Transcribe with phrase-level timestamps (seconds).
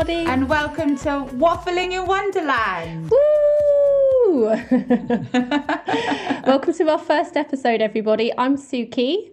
[0.00, 0.30] Everybody.
[0.30, 3.10] And welcome to Waffling in Wonderland.
[3.10, 4.44] Woo!
[6.46, 8.32] welcome to our first episode, everybody.
[8.38, 9.30] I'm Suki.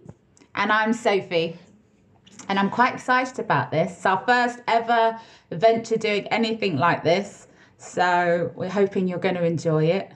[0.55, 1.57] And I'm Sophie.
[2.49, 3.93] And I'm quite excited about this.
[3.93, 5.17] It's our first ever
[5.51, 7.47] venture doing anything like this.
[7.77, 10.11] So we're hoping you're going to enjoy it.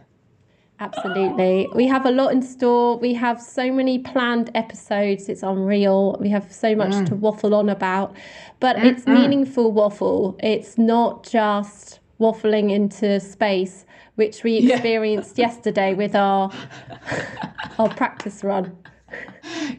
[0.82, 1.70] Absolutely.
[1.76, 2.98] We have a lot in store.
[2.98, 5.30] We have so many planned episodes.
[5.30, 6.18] It's unreal.
[6.20, 7.06] We have so much mm.
[7.06, 8.16] to waffle on about.
[8.60, 10.36] But mm it's meaningful waffle.
[10.42, 15.48] It's not just waffling into space, which we experienced yeah.
[15.48, 16.52] yesterday with our
[17.78, 18.76] our practice run.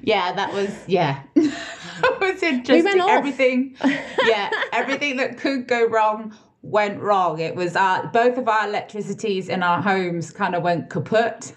[0.03, 1.23] Yeah, that was yeah.
[1.35, 2.77] it was interesting.
[2.77, 3.11] We went off.
[3.11, 3.77] Everything
[4.25, 6.33] yeah, everything that could go wrong
[6.63, 7.39] went wrong.
[7.41, 11.53] It was our, both of our electricities in our homes kind of went kaput.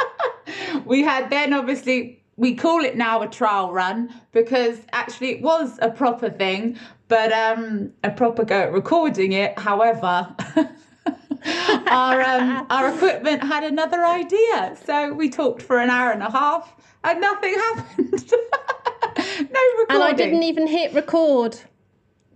[0.84, 5.78] we had then obviously we call it now a trial run because actually it was
[5.82, 9.58] a proper thing, but um, a proper go at recording it.
[9.58, 10.34] However,
[11.88, 16.30] our um, our equipment had another idea, so we talked for an hour and a
[16.30, 18.32] half and nothing happened.
[18.32, 19.86] no recording.
[19.90, 21.58] And I didn't even hit record.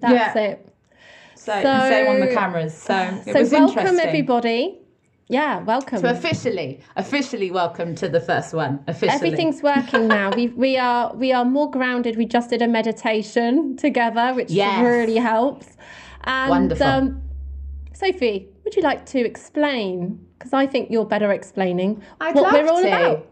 [0.01, 0.43] That's yeah.
[0.43, 0.72] it.
[1.45, 2.73] So, so same on the cameras.
[2.73, 2.95] So
[3.27, 4.79] it so was welcome everybody.
[5.27, 5.99] Yeah, welcome.
[5.99, 8.79] So officially, officially welcome to the first one.
[8.87, 10.31] Officially, everything's working now.
[10.37, 12.17] we we are we are more grounded.
[12.17, 14.85] We just did a meditation together, which yes.
[14.85, 15.77] really helps.
[16.25, 16.87] And, Wonderful.
[16.87, 17.23] Um,
[17.93, 20.25] Sophie, would you like to explain?
[20.39, 22.87] Because I think you're better explaining I'd what we're all to.
[22.87, 23.32] about.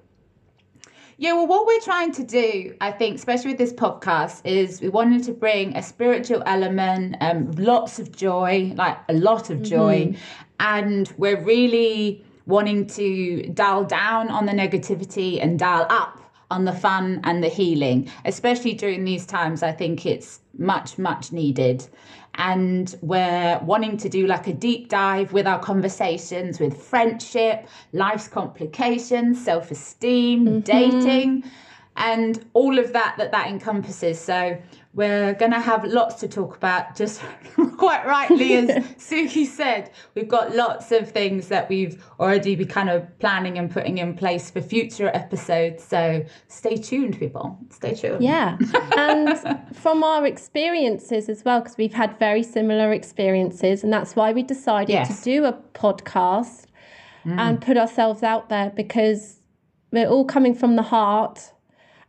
[1.20, 4.88] Yeah, well, what we're trying to do, I think, especially with this podcast, is we
[4.88, 10.06] wanted to bring a spiritual element, um, lots of joy, like a lot of joy.
[10.06, 10.22] Mm-hmm.
[10.60, 16.18] And we're really wanting to dial down on the negativity and dial up
[16.50, 19.62] on the fun and the healing, especially during these times.
[19.62, 21.86] I think it's much, much needed
[22.34, 28.28] and we're wanting to do like a deep dive with our conversations with friendship, life's
[28.28, 30.60] complications, self esteem, mm-hmm.
[30.60, 31.44] dating,
[31.96, 34.20] and all of that that that encompasses.
[34.20, 34.58] So
[34.92, 36.96] we're going to have lots to talk about.
[36.96, 37.22] Just
[37.76, 38.68] quite rightly, as
[38.98, 43.70] Suki said, we've got lots of things that we've already been kind of planning and
[43.70, 45.84] putting in place for future episodes.
[45.84, 47.56] So stay tuned, people.
[47.70, 48.22] Stay tuned.
[48.22, 48.58] Yeah.
[48.96, 49.38] And
[49.76, 54.42] from our experiences as well, because we've had very similar experiences, and that's why we
[54.42, 55.18] decided yes.
[55.18, 56.64] to do a podcast
[57.24, 57.38] mm.
[57.38, 59.38] and put ourselves out there because
[59.92, 61.52] we're all coming from the heart.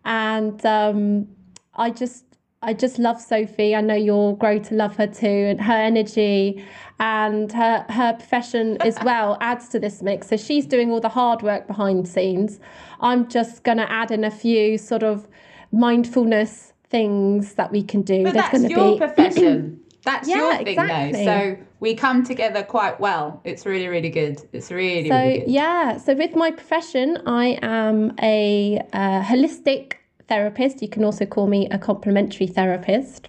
[0.03, 1.27] And um,
[1.75, 2.25] I just
[2.63, 3.75] I just love Sophie.
[3.75, 6.63] I know you'll grow to love her too, and her energy
[6.99, 10.27] and her her profession as well adds to this mix.
[10.27, 12.59] So she's doing all the hard work behind scenes.
[12.99, 15.27] I'm just going to add in a few sort of
[15.71, 18.23] mindfulness things that we can do.
[18.23, 18.97] But There's that's your be...
[18.97, 19.79] profession.
[20.03, 21.25] That's yeah, your thing, exactly.
[21.25, 21.25] though.
[21.25, 23.39] So we come together quite well.
[23.43, 24.41] It's really, really good.
[24.51, 25.51] It's really, so, really good.
[25.51, 25.97] Yeah.
[25.97, 29.93] So with my profession, I am a uh, holistic
[30.31, 30.81] therapist.
[30.81, 33.27] You can also call me a complementary therapist.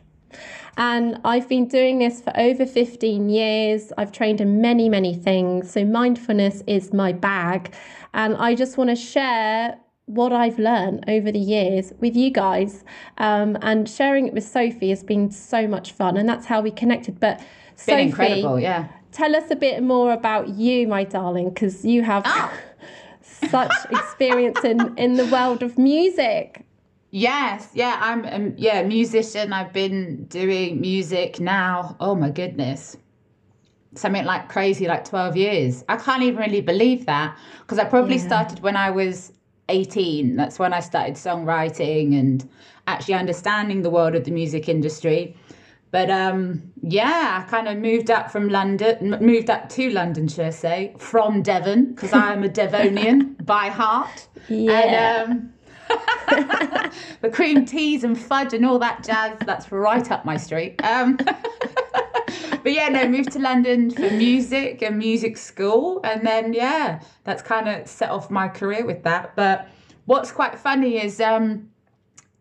[0.77, 3.93] And I've been doing this for over 15 years.
[3.99, 5.71] I've trained in many, many things.
[5.73, 7.75] So, mindfulness is my bag.
[8.15, 12.85] And I just want to share what I've learned over the years with you guys.
[13.19, 16.17] Um, and sharing it with Sophie has been so much fun.
[16.17, 17.19] And that's how we connected.
[17.19, 17.41] But,
[17.73, 18.89] it's Sophie, incredible, yeah.
[19.11, 22.53] Tell us a bit more about you, my darling, because you have oh.
[23.51, 26.62] such experience in, in the world of music.
[27.15, 29.53] Yes, yeah, I'm um, yeah, musician.
[29.53, 31.95] I've been doing music now.
[32.01, 32.97] Oh my goodness.
[33.95, 35.85] Something like crazy like 12 years.
[35.91, 38.27] I can't even really believe that because I probably yeah.
[38.27, 39.31] started when I was
[39.69, 40.37] 18.
[40.37, 42.49] That's when I started songwriting and
[42.87, 45.37] actually understanding the world of the music industry.
[45.91, 50.47] But um, yeah, I kind of moved up from London, moved up to London, should
[50.47, 54.29] I say, from Devon, because I am a Devonian by heart.
[54.49, 54.73] Yeah.
[54.73, 55.52] And, um,
[57.21, 59.37] the cream teas and fudge and all that jazz.
[59.47, 60.83] That's right up my street.
[60.85, 61.17] Um,
[62.63, 66.01] but yeah, no, moved to London for music and music school.
[66.05, 69.35] And then, yeah, that's kind of set off my career with that.
[69.37, 69.69] But
[70.07, 71.71] what's quite funny is um,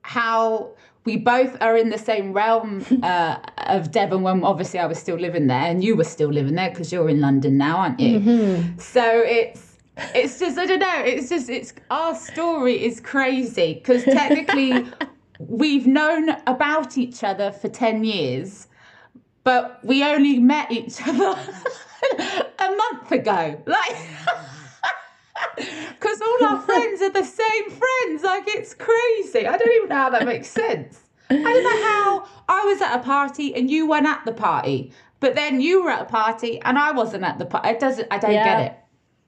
[0.01, 0.71] how
[1.03, 5.17] we both are in the same realm uh, of Devon when obviously I was still
[5.17, 8.19] living there and you were still living there because you're in London now, aren't you?
[8.19, 8.79] Mm-hmm.
[8.79, 9.70] So it's
[10.15, 11.01] it's just I don't know.
[11.03, 14.85] It's just it's our story is crazy because technically
[15.39, 18.67] we've known about each other for ten years,
[19.43, 21.39] but we only met each other
[22.59, 23.61] a month ago.
[23.65, 23.95] Like.
[25.55, 28.23] Because all our friends are the same friends.
[28.23, 29.47] Like, it's crazy.
[29.47, 31.01] I don't even know how that makes sense.
[31.29, 34.91] I don't know how I was at a party and you weren't at the party,
[35.19, 37.69] but then you were at a party and I wasn't at the party.
[37.69, 38.07] It doesn't.
[38.11, 38.43] I don't Yeah.
[38.43, 38.77] get it.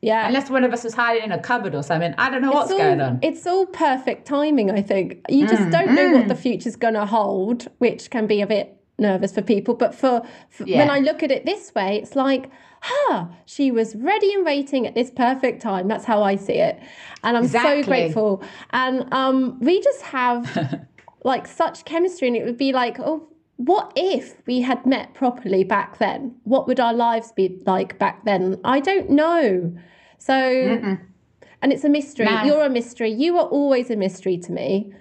[0.04, 0.28] Yeah.
[0.28, 2.14] Unless one of us was hiding in a cupboard or something.
[2.18, 3.20] I don't know what's all, going on.
[3.22, 5.22] It's all perfect timing, I think.
[5.30, 8.78] You just don't know what the future's going to hold, which can be a bit
[9.00, 9.76] nervous for people.
[9.76, 12.52] But for, for when I look at it this way, it's like,
[12.82, 15.88] huh, she was ready and waiting at this perfect time.
[15.88, 16.82] That's how I see it.
[17.24, 17.84] And I'm Exactly.
[17.84, 18.44] so grateful.
[18.72, 20.86] And um, we just have
[21.24, 25.64] like such chemistry, and it would be like, oh, what if we had met properly
[25.64, 26.36] back then?
[26.44, 28.60] What would our lives be like back then?
[28.66, 29.74] I don't know.
[30.26, 30.34] So,
[31.62, 32.28] and it's a mystery.
[32.28, 32.44] No.
[32.44, 33.12] You're a mystery.
[33.12, 34.94] You are always a mystery to me.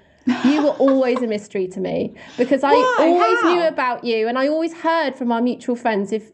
[0.44, 2.96] You were always a mystery to me because I Why?
[2.98, 3.54] always How?
[3.54, 6.32] knew about you, and I always heard from our mutual friends if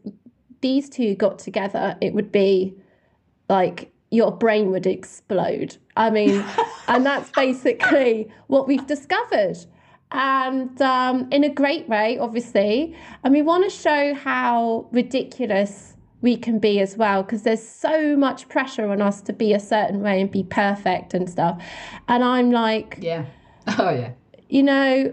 [0.63, 2.75] these two got together, it would be
[3.51, 5.77] like your brain would explode.
[5.95, 6.43] I mean,
[6.89, 9.59] and that's basically what we've discovered.
[10.13, 12.97] And um, in a great way, obviously.
[13.23, 18.17] And we want to show how ridiculous we can be as well, because there's so
[18.17, 21.63] much pressure on us to be a certain way and be perfect and stuff.
[22.09, 23.25] And I'm like, yeah.
[23.79, 24.13] Oh, yeah.
[24.49, 25.13] you know,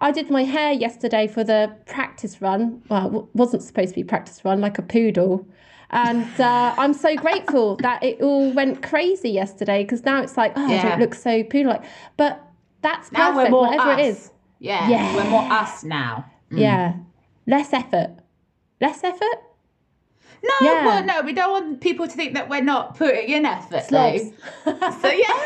[0.00, 2.82] I did my hair yesterday for the practice run.
[2.88, 5.46] Well, it wasn't supposed to be practice run, like a poodle.
[5.90, 10.54] And uh, I'm so grateful that it all went crazy yesterday because now it's like,
[10.56, 10.88] oh, I Yeah.
[10.88, 11.84] don't look so poodle like.
[12.16, 12.42] But
[12.80, 13.98] that's Now perfect, we're more whatever us.
[14.00, 14.30] it is.
[14.58, 14.88] Yeah.
[14.88, 15.14] Yeah.
[15.14, 16.24] We're more us now.
[16.50, 16.94] Yeah.
[17.46, 18.10] Less effort.
[18.80, 19.38] Less effort?
[20.44, 20.86] No, Yeah.
[20.86, 23.84] well, no, we don't want people to think that we're not putting in effort.
[23.90, 24.18] though.
[25.00, 25.38] So, yeah.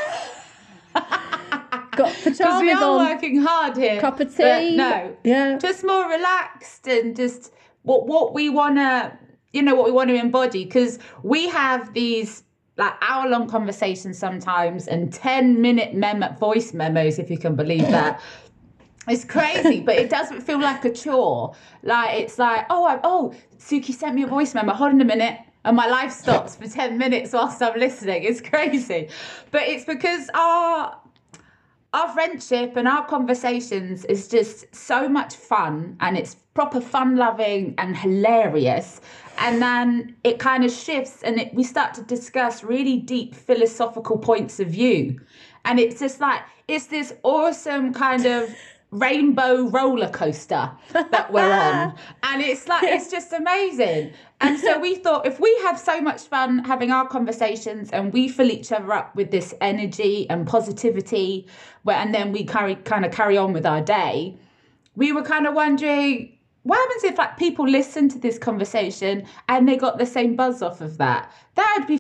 [1.97, 4.01] Got Because we are on, working hard here.
[4.01, 4.77] cup of tea.
[4.77, 5.59] no, Yeah.
[5.59, 7.53] just more relaxed and just
[7.83, 9.17] what what we want to
[9.53, 12.43] you know what we want to embody because we have these
[12.77, 17.87] like hour long conversations sometimes and 10 minute memo voice memos if you can believe
[17.89, 18.21] that
[19.09, 21.55] it's crazy but it doesn't feel like a chore.
[21.83, 24.73] Like it's like oh I, oh suki sent me a voice memo.
[24.73, 25.39] Hold on a minute.
[25.65, 28.23] And my life stops for 10 minutes whilst i'm listening.
[28.23, 29.09] It's crazy.
[29.51, 30.97] But it's because our
[31.93, 37.75] our friendship and our conversations is just so much fun and it's proper fun loving
[37.79, 39.01] and hilarious.
[39.39, 44.19] And then it kind of shifts and it, we start to discuss really deep philosophical
[44.19, 45.19] points of view.
[45.65, 48.55] And it's just like it's this awesome kind of
[48.91, 51.95] rainbow roller coaster that we're on.
[52.23, 54.13] And it's like it's just amazing.
[54.41, 58.29] And so we thought if we have so much fun having our conversations and we
[58.29, 61.47] fill each other up with this energy and positivity
[61.85, 64.37] where and then we carry kind of carry on with our day
[64.95, 66.33] we were kind of wondering
[66.65, 70.63] what happens if like people listen to this conversation and they got the same buzz
[70.63, 71.33] off of that?
[71.55, 71.99] That would be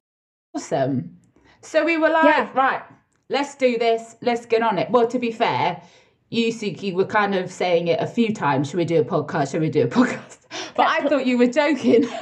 [0.54, 1.16] awesome.
[1.62, 2.50] So we were like Yeah.
[2.54, 2.82] right
[3.28, 4.90] let's do this let's get on it.
[4.90, 5.82] Well to be fair
[6.30, 9.52] you Suki were kind of saying it a few times should we do a podcast
[9.52, 10.38] should we do a podcast
[10.74, 12.06] but I thought you were joking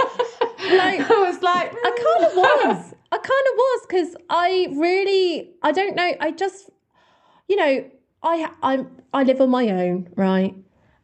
[0.73, 2.37] Like- I was like I kind of mm.
[2.37, 2.95] was.
[3.13, 6.15] I kind of was because I really, I don't know.
[6.21, 6.71] I just,
[7.49, 7.85] you know,
[8.23, 10.55] I I I live on my own, right?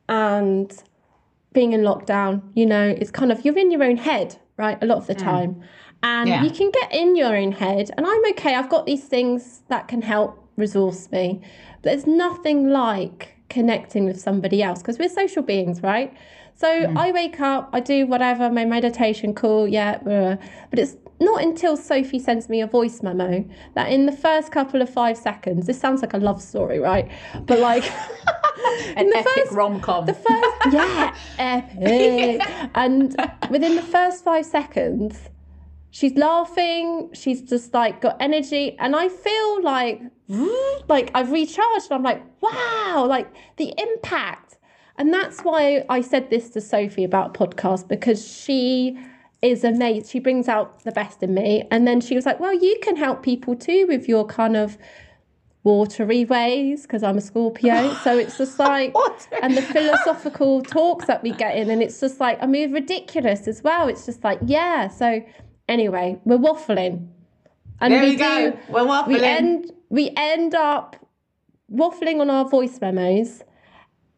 [0.09, 0.73] And
[1.53, 4.79] being in lockdown, you know, it's kind of you're in your own head, right?
[4.83, 5.23] A lot of the mm.
[5.23, 5.63] time,
[6.03, 6.43] and Yeah.
[6.43, 7.91] you can get in your own head.
[7.97, 8.55] And I'm okay.
[8.57, 11.43] I've got these things that can help resource me.
[11.83, 16.15] There's nothing like connecting with somebody else because we're social beings, right?
[16.55, 16.97] So mm.
[16.97, 20.37] I wake up, I do whatever, my meditation call, yeah, blah,
[20.69, 23.45] but it's not until Sophie sends me a voice memo
[23.75, 27.11] that in the first couple of five seconds, this sounds like a love story, right?
[27.47, 27.85] But like,
[28.97, 32.43] an the epic rom-com the first, yeah, epic.
[32.75, 33.17] And
[33.51, 35.31] within the first five seconds,
[35.91, 37.11] she's laughing.
[37.13, 40.01] She's just like got energy, and I feel like,
[40.89, 41.91] like I've recharged.
[41.91, 44.59] And I'm like, wow, like the impact.
[44.97, 48.99] And that's why I said this to Sophie about podcast because she
[49.41, 50.09] is amazing.
[50.09, 51.67] She brings out the best in me.
[51.71, 54.77] And then she was like, well, you can help people too with your kind of
[55.63, 57.95] watery ways because I'm a Scorpio.
[58.05, 58.95] So it's just like,
[59.43, 63.49] and the philosophical talks that we get in, and it's just like, I mean, ridiculous
[63.49, 63.89] as well.
[63.89, 64.89] It's just like, yeah.
[64.89, 65.23] So
[65.71, 67.09] anyway, we're waffling,
[67.81, 68.59] and there we we go do.
[68.69, 69.73] we're waffling We end.
[69.89, 70.97] We end up
[71.73, 73.43] waffling on our voice memos.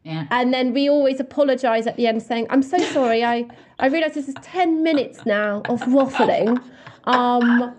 [0.03, 3.23] yeah And then we always apologise at the end, saying, "I'm so sorry.
[3.23, 3.47] I
[3.79, 6.61] I realise this is ten minutes now of waffling."
[7.05, 7.75] Um,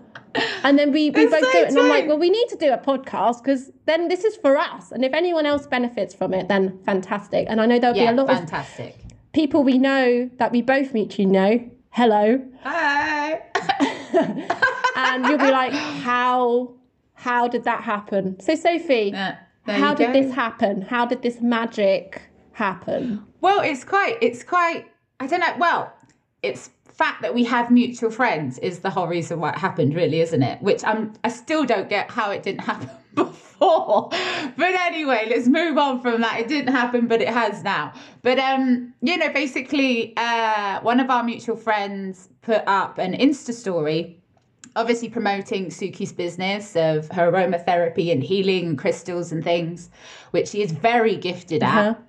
[0.65, 2.47] and then we, we It's both so do it, and I'm like, "Well, we need
[2.49, 6.13] to do a podcast because then this is for us, and if anyone else benefits
[6.19, 8.93] from it, then fantastic." And I know there'll yeah be a lot of fantastic
[9.33, 11.51] people we know that we both mutually know.
[11.91, 13.41] Hello, Hi.
[14.95, 16.73] and you'll be like, "How
[17.13, 19.37] how did that happen?" So Sophie, Yeah.
[19.67, 20.21] How did go.
[20.21, 20.81] this happen?
[20.83, 22.21] How did this magic
[22.53, 23.25] happen?
[23.41, 24.85] Well, it's quite, it's quite,
[25.19, 25.55] I don't know.
[25.57, 25.93] Well,
[26.43, 30.21] it's fact that we have mutual friends is the whole reason why it happened, really,
[30.21, 30.61] isn't it?
[30.61, 32.89] Which I'm, I still don't get how it didn't happen
[33.55, 34.09] before.
[34.09, 36.39] But anyway, let's move on from that.
[36.39, 37.93] It didn't happen, but it has now.
[38.21, 43.53] But um, you know, basically, uh, one of our mutual friends put up an Insta
[43.53, 44.19] story
[44.75, 49.89] obviously promoting Suki's business of her aromatherapy and healing and crystals and things,
[50.31, 51.91] which she is very gifted at.
[51.91, 52.01] Uh-huh.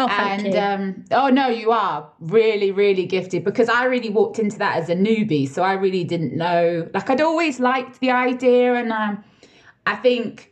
[0.00, 4.56] Oh, and um, oh no, you are really, really gifted because I really walked into
[4.58, 6.88] that as a newbie, so I really didn't know.
[6.94, 9.24] Like I'd always liked the idea, and um,
[9.88, 10.50] I think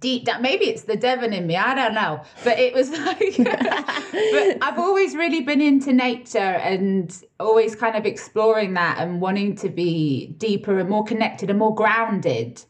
[0.00, 2.20] deep down maybe it's the devon in me i don't know.
[2.42, 8.04] But it was like but i've always really been into nature and always kind of
[8.04, 12.62] exploring that and wanting to be deeper and more connected and more grounded.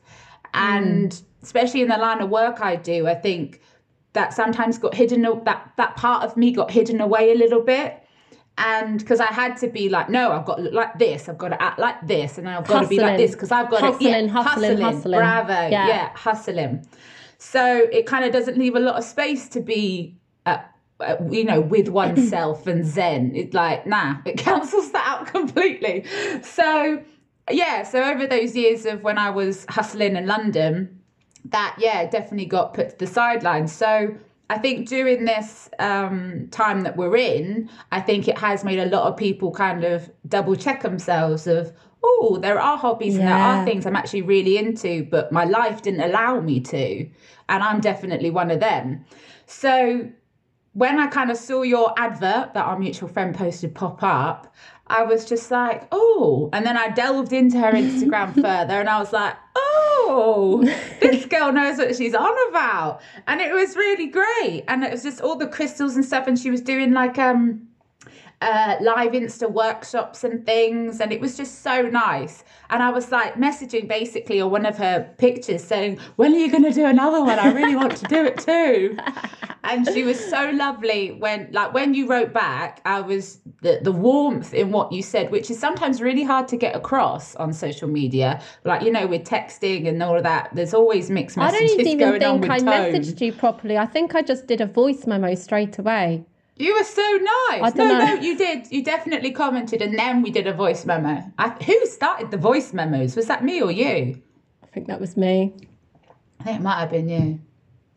[0.52, 1.22] And mm.
[1.42, 3.60] especially in the line of work i do i think
[4.12, 8.05] that sometimes got hidden that that part of me got hidden away a little bit
[8.58, 11.38] and because I had to be like, no, I've got to look like this, I've
[11.38, 12.98] got to act like this, and I've got hustling.
[12.98, 15.18] to be like this because I've got hustling, to yeah, hustling, hustling, hustling.
[15.18, 15.88] Bravo, yeah.
[15.88, 16.86] yeah, hustling.
[17.38, 20.58] So it kind of doesn't leave a lot of space to be, uh,
[21.00, 23.32] uh, you know, with oneself and Zen.
[23.34, 26.04] It's like, nah, it cancels that out completely.
[26.42, 27.02] So
[27.50, 31.00] yeah, so over those years of when I was hustling in London,
[31.44, 33.72] that yeah definitely got put to the sidelines.
[33.72, 34.16] So
[34.48, 38.86] I think during this um, time that we're in, I think it has made a
[38.86, 41.72] lot of people kind of double check themselves of,
[42.04, 43.20] oh, there are hobbies yeah.
[43.20, 47.08] and there are things I'm actually really into, but my life didn't allow me to.
[47.48, 49.04] And I'm definitely one of them.
[49.46, 50.10] So
[50.74, 54.54] when I kind of saw your advert that our mutual friend posted pop up,
[54.88, 56.48] I was just like, oh.
[56.52, 60.62] And then I delved into her Instagram further and I was like, oh,
[61.00, 63.00] this girl knows what she's on about.
[63.26, 64.64] And it was really great.
[64.68, 66.26] And it was just all the crystals and stuff.
[66.26, 67.66] And she was doing like um
[68.40, 72.44] uh, live Insta workshops and things, and it was just so nice.
[72.70, 76.50] And I was like messaging basically on one of her pictures saying, When are you
[76.50, 77.38] going to do another one?
[77.38, 78.98] I really want to do it too.
[79.64, 83.92] and she was so lovely when, like, when you wrote back, I was the, the
[83.92, 87.88] warmth in what you said, which is sometimes really hard to get across on social
[87.88, 88.40] media.
[88.64, 91.62] Like, you know, with texting and all of that, there's always mixed messages.
[91.62, 91.84] I don't even
[92.40, 92.66] think I tone.
[92.68, 93.78] messaged you properly.
[93.78, 96.24] I think I just did a voice memo straight away.
[96.58, 97.18] You were so
[97.50, 97.74] nice.
[97.74, 97.98] no, know.
[97.98, 98.72] no, you did.
[98.72, 101.22] You definitely commented, and then we did a voice memo.
[101.38, 103.14] I, who started the voice memos?
[103.14, 104.20] Was that me or you?
[104.62, 105.54] I think that was me.
[106.40, 107.40] I think it might have been you.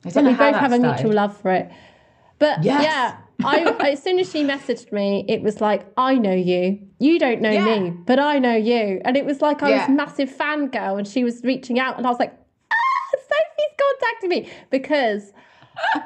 [0.05, 0.83] I don't know we both have started.
[0.83, 1.71] a mutual love for it.
[2.37, 2.83] But yes.
[2.83, 6.79] yeah, I, as soon as she messaged me, it was like, I know you.
[6.99, 7.79] You don't know yeah.
[7.79, 9.01] me, but I know you.
[9.05, 9.87] And it was like I yeah.
[9.87, 12.33] was massive fangirl, and she was reaching out, and I was like,
[12.71, 15.31] ah, Sophie's contacting me because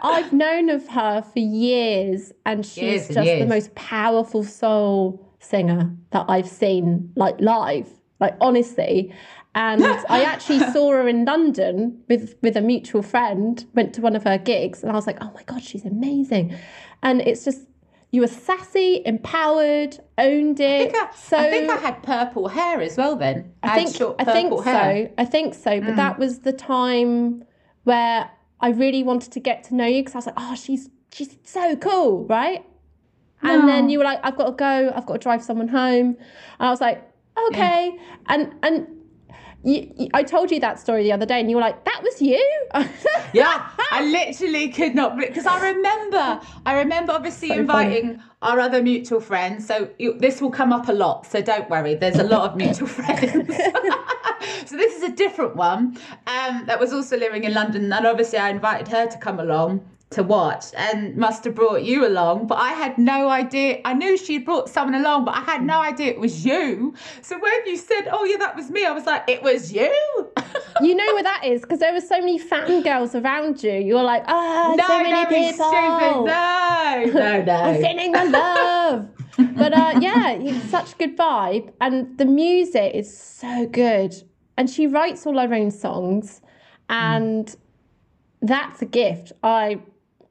[0.02, 5.94] I've known of her for years, and she's years just the most powerful soul singer
[6.12, 7.90] that I've seen, like live,
[8.20, 9.14] like honestly.
[9.56, 13.64] And I actually saw her in London with with a mutual friend.
[13.76, 16.56] Went to one of her gigs, and I was like, "Oh my god, she's amazing!"
[17.04, 17.62] And it's just
[18.14, 20.82] you were sassy, empowered, owned it.
[20.82, 23.16] I think I, so I think I had purple hair as well.
[23.16, 25.08] Then I, I think I think hair.
[25.08, 25.14] so.
[25.18, 25.80] I think so.
[25.82, 25.96] But mm.
[25.96, 27.44] that was the time
[27.86, 28.30] where
[28.64, 31.36] I really wanted to get to know you because I was like, oh, she's she's
[31.44, 32.66] so cool, right?
[33.44, 33.60] No.
[33.60, 36.16] And then you were like, I've got to go, I've got to drive someone home.
[36.60, 37.04] And I was like,
[37.50, 37.92] okay.
[37.94, 38.02] Yeah.
[38.30, 38.88] And and
[39.66, 42.02] you, you, I told you that story the other day, and you were like, "That
[42.04, 42.42] was you."
[43.34, 48.24] yeah, I literally could not because I remember, I remember obviously so inviting funny.
[48.42, 49.66] our other mutual friends.
[49.66, 51.96] So you, this will come up a lot, so don't worry.
[51.96, 53.58] There's a lot of mutual friends.
[54.66, 55.98] so this is a different one
[56.28, 59.86] um, that was also living in London, and obviously I invited her to come along
[60.14, 64.16] to watch and must have brought you along but i had no idea i knew
[64.18, 66.94] she'd brought someone along but i had no idea it was you.
[67.22, 69.92] So when you said oh yeah that was me i was like it was you?
[70.82, 71.62] You know what that is?
[71.62, 74.98] Because there were so many fangirls around you you were like ah oh, no, so
[74.98, 75.72] many no, people.
[75.72, 76.26] stupid.
[76.26, 77.54] no no no.
[77.54, 79.10] I'm feeling the love.
[79.56, 84.14] But uh, yeah it's such a good vibe and the music is so good
[84.58, 86.42] and she writes all her own songs
[86.90, 87.58] and mm.
[88.42, 89.80] that's a gift i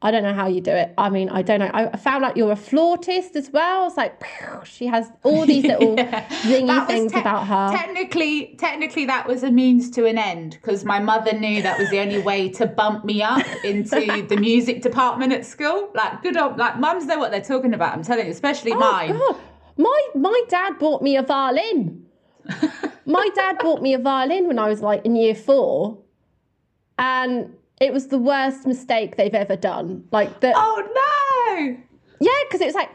[0.05, 0.93] I don't know how you do it.
[0.99, 1.71] I mean, I don't know.
[1.73, 3.87] I found out you're a flautist as well.
[3.87, 4.21] It's like
[4.65, 6.27] she has all these little yeah.
[6.43, 7.71] zingy things te- about her.
[7.71, 11.89] Technically, technically, that was a means to an end because my mother knew that was
[11.91, 15.91] the only way to bump me up into the music department at school.
[15.95, 17.95] Like good old, like mums know what they're talking about.
[17.95, 19.13] I'm telling you, especially oh, mine.
[19.13, 19.37] God.
[19.77, 22.07] My my dad bought me a violin.
[23.07, 25.99] My dad bought me a violin when I was like in year four,
[26.99, 30.05] and it was the worst mistake they've ever done.
[30.13, 31.77] Like the Oh no!
[32.21, 32.91] Yeah, because it was like,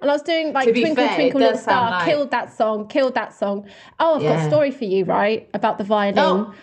[0.00, 2.06] and I was doing like Twinkle fair, Twinkle Little Star, like...
[2.06, 3.68] killed that song, killed that song.
[4.00, 4.36] Oh, I've yeah.
[4.36, 6.18] got a story for you, right, about the violin.
[6.18, 6.54] Oh.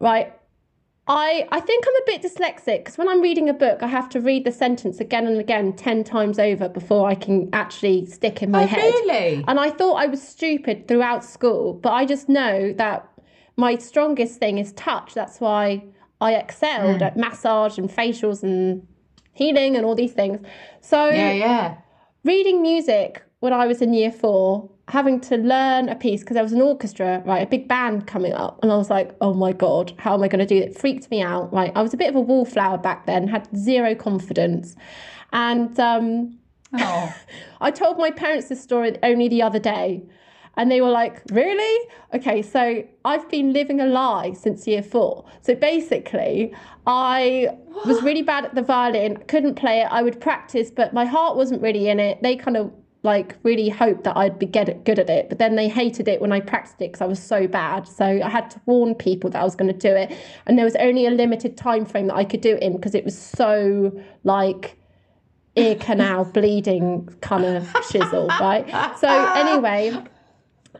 [0.00, 0.37] Right.
[1.08, 4.10] I, I think I'm a bit dyslexic because when I'm reading a book, I have
[4.10, 8.42] to read the sentence again and again 10 times over before I can actually stick
[8.42, 8.78] in my oh, head.
[8.78, 9.44] Really?
[9.48, 13.08] And I thought I was stupid throughout school, but I just know that
[13.56, 15.14] my strongest thing is touch.
[15.14, 15.82] That's why
[16.20, 17.02] I excelled mm.
[17.02, 18.86] at massage and facials and
[19.32, 20.46] healing and all these things.
[20.82, 21.76] So yeah, yeah.
[22.24, 26.42] Reading music when I was in year four, having to learn a piece because there
[26.42, 29.52] was an orchestra, right, a big band coming up, and I was like, oh my
[29.52, 30.70] god, how am I going to do it?
[30.70, 30.78] it?
[30.78, 31.52] Freaked me out.
[31.52, 34.74] Right, I was a bit of a wallflower back then, had zero confidence,
[35.32, 36.38] and um,
[36.74, 37.14] oh.
[37.60, 40.02] I told my parents this story only the other day.
[40.56, 41.88] And they were like, Really?
[42.12, 45.24] Okay, so I've been living a lie since year four.
[45.40, 46.52] So basically,
[46.84, 49.88] I was really bad at the violin, couldn't play it.
[49.88, 52.20] I would practice, but my heart wasn't really in it.
[52.24, 55.54] They kind of like really hoped that I'd be get good at it, but then
[55.54, 57.86] they hated it when I practiced it because I was so bad.
[57.86, 60.64] So I had to warn people that I was going to do it, and there
[60.64, 63.16] was only a limited time frame that I could do it in because it was
[63.16, 63.92] so
[64.24, 64.76] like
[65.56, 68.66] ear canal bleeding kind of chisel, right?
[68.98, 69.96] So anyway,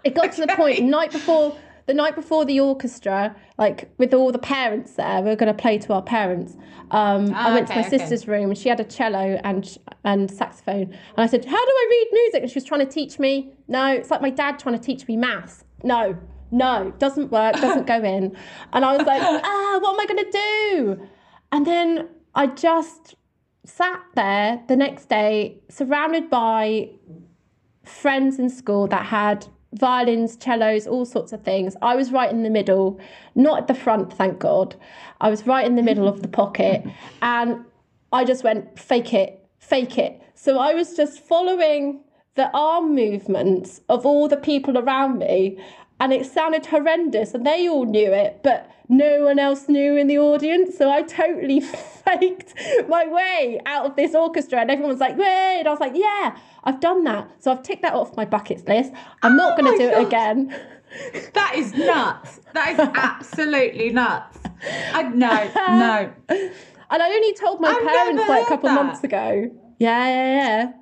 [0.05, 1.57] it got to the point night before
[1.89, 5.61] the night before the orchestra, like with all the parents there, we are going to
[5.61, 6.55] play to our parents.
[6.91, 7.99] Um, oh, I went okay, to my okay.
[7.99, 11.73] sister's room and she had a cello and and saxophone, and I said, "How do
[11.83, 13.53] I read music?" And she was trying to teach me.
[13.67, 15.65] No, it's like my dad trying to teach me maths.
[15.83, 16.19] No,
[16.51, 18.37] no, doesn't work, doesn't go in.
[18.73, 21.09] And I was like, ah, what am I going to do?
[21.53, 23.15] And then I just
[23.65, 26.91] sat there the next day, surrounded by
[27.83, 31.77] friends in school that had violins, cellos, all sorts of things.
[31.83, 32.99] I was right in the middle,
[33.35, 34.77] not at the front, thank God.
[35.21, 36.85] I was right in the middle of the pocket
[37.23, 37.65] and
[38.13, 40.23] I just went, fake it, fake it.
[40.35, 42.01] So I was just following
[42.35, 45.59] the arm movements of all the people around me
[46.01, 50.07] and it sounded horrendous and they all knew it, but no one else knew in
[50.07, 50.77] the audience.
[50.77, 52.55] So I totally faked
[52.89, 55.59] my way out of this orchestra and everyone was like, wait.
[55.59, 57.31] And I was like, yeah, I've done that.
[57.41, 58.93] So I've ticked that off my bucket list.
[59.23, 60.01] I'm oh not going to do God.
[60.01, 60.61] it again.
[61.35, 62.41] That is nuts.
[62.55, 64.39] That is absolutely nuts.
[64.95, 66.13] I, no, no.
[66.31, 68.75] And I only told my I've parents like a couple that.
[68.75, 69.51] months ago.
[69.79, 70.73] Yeah, yeah,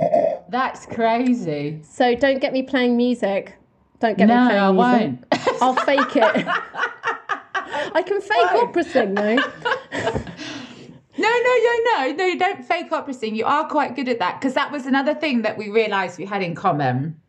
[0.00, 0.40] yeah.
[0.48, 1.80] That's crazy.
[1.84, 3.56] So don't get me playing music.
[4.00, 5.24] Don't get no, me playing I won't.
[5.62, 6.46] I'll fake it.
[7.94, 8.60] I can fake Why?
[8.62, 9.38] opera sing though.
[11.16, 13.36] No, no, no, no, no, you don't fake opera sing.
[13.36, 16.24] You are quite good at that because that was another thing that we realised we
[16.24, 17.20] had in common.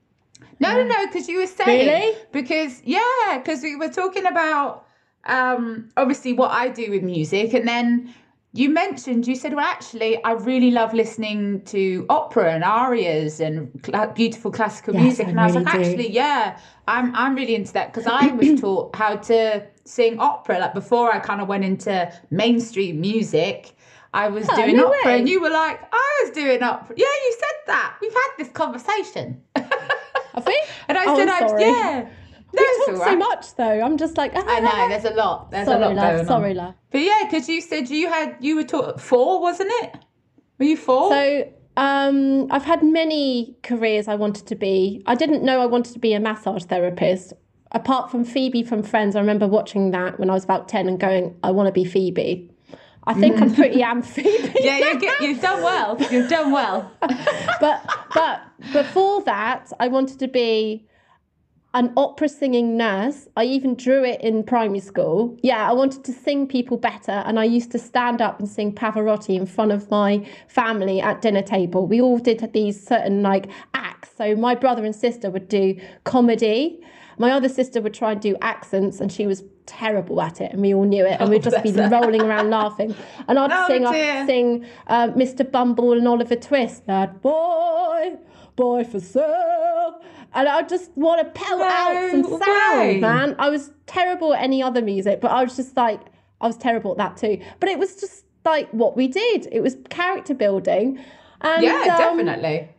[0.60, 2.18] No, no, no, because you were saying really?
[2.32, 4.88] because yeah, because we were talking about
[5.26, 8.14] um obviously what I do with music, and then
[8.56, 13.70] you mentioned you said, well, actually, I really love listening to opera and arias and
[13.86, 15.72] cl- beautiful classical yes, music, and I, I was like, do.
[15.72, 20.60] actually, yeah, I'm I'm really into that because I was taught how to sing opera
[20.60, 23.74] like before I kind of went into mainstream music.
[24.14, 25.20] I was oh, doing no opera, way.
[25.20, 26.96] and you were like, I was doing opera.
[26.98, 27.98] Yeah, you said that.
[28.00, 29.42] We've had this conversation.
[29.58, 30.62] Have we?
[30.88, 32.10] and I oh, said, I, yeah.
[32.58, 33.12] We talk right.
[33.12, 33.82] so much though.
[33.82, 34.90] I'm just like, I know.
[34.90, 35.52] There's a lot.
[35.52, 36.58] There's sorry, a lot love, sorry, on.
[36.58, 36.76] love.
[36.92, 39.96] But yeah, because you said you had you were taught four, wasn't it?
[40.60, 41.10] Were you four?
[41.10, 45.04] So um, I've had many careers I wanted to be.
[45.06, 47.34] I didn't know I wanted to be a massage therapist.
[47.72, 51.00] Apart from Phoebe from Friends, I remember watching that when I was about ten and
[51.00, 52.52] going, I want to be Phoebe.
[53.08, 54.56] I think I'm pretty amphibious.
[54.60, 55.98] yeah, you get, you've done well.
[56.12, 56.92] You've done well.
[57.02, 58.42] but but
[58.74, 60.88] before that, I wanted to be
[61.76, 63.28] an opera singing nurse.
[63.36, 65.38] I even drew it in primary school.
[65.44, 68.74] Yeah, I wanted to sing people better, and I used to stand up and sing
[68.74, 71.86] Pavarotti in front of my family at dinner table.
[71.86, 74.10] We all did these certain like acts.
[74.18, 76.80] So my brother and sister would do comedy.
[77.18, 80.62] My other sister would try and do accents, and she was terrible at it, and
[80.62, 82.96] we all knew it, and we'd just be rolling around laughing.
[83.28, 85.50] And I'd oh, sing, I'd sing uh, Mr.
[85.50, 88.18] Bumble and Oliver Twist, that boy,
[88.56, 90.02] boy for sale,
[90.34, 93.00] and I just want to pelt no out some sound, way.
[93.00, 93.36] man.
[93.40, 96.02] I was terrible at any other music, but I was just like,
[96.42, 97.42] I was terrible at that too.
[97.60, 99.48] But it was just like what we did.
[99.52, 101.00] It was character building.
[101.42, 101.86] And, yeah, um,
[102.18, 102.70] definitely.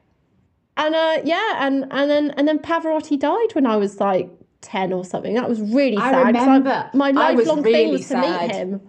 [0.76, 4.92] And uh, yeah, and and then and then Pavarotti died when I was like 10
[4.92, 5.34] or something.
[5.34, 6.14] That was really sad.
[6.14, 6.90] I remember.
[6.92, 8.22] I, my lifelong really thing was sad.
[8.22, 8.80] to meet him.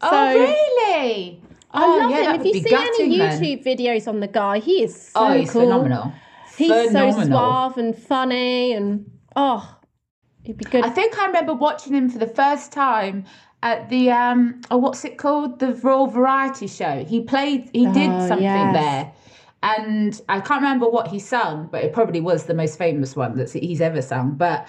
[0.00, 1.41] Oh, so, oh, really?
[1.72, 2.40] I oh, love yeah, him.
[2.40, 3.76] If you see any YouTube then.
[3.76, 5.62] videos on the guy, he is so oh, he's cool.
[5.62, 6.12] phenomenal.
[6.56, 7.22] He's phenomenal.
[7.22, 9.78] so suave and funny and oh.
[10.42, 10.84] He'd be good.
[10.84, 13.24] I think I remember watching him for the first time
[13.62, 17.04] at the um oh what's it called the Royal Variety Show.
[17.04, 18.74] He played he did Oh, something yes.
[18.74, 19.12] there,
[19.62, 23.36] and I can't remember what he sung, but it probably was the most famous one
[23.36, 24.34] that he's ever sung.
[24.34, 24.66] But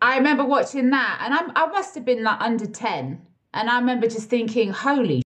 [0.00, 3.20] I remember watching that, and I'm I must have been like under ten,
[3.52, 5.22] and I remember just thinking, holy.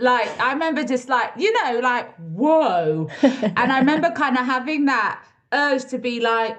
[0.00, 4.86] Like I remember just like you know like whoa, and I remember kind of having
[4.86, 6.56] that urge to be like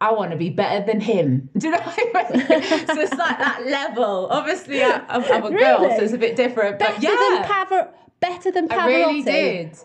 [0.00, 1.48] I want to be better than him.
[1.56, 2.86] Do you know what I mean?
[2.86, 4.26] so it's like that level.
[4.30, 5.96] Obviously, I, I'm, I'm a girl, Really?
[5.96, 6.78] so it's a bit different.
[6.80, 7.88] better But yeah, than Pavar-
[8.20, 8.78] better than Pavarotti.
[8.80, 9.78] I really did.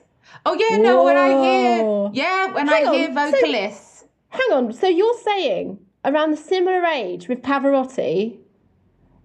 [0.46, 1.04] Oh yeah, no.
[1.04, 2.12] When I hear, Whoa.
[2.14, 4.74] yeah, when Hang I hear on, so- vocalists, Hang on.
[4.74, 8.38] So you're saying around the similar age with Pavarotti,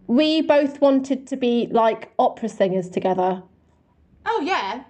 [0.06, 3.42] we both wanted to be like opera singers together.
[4.26, 4.82] Oh yeah,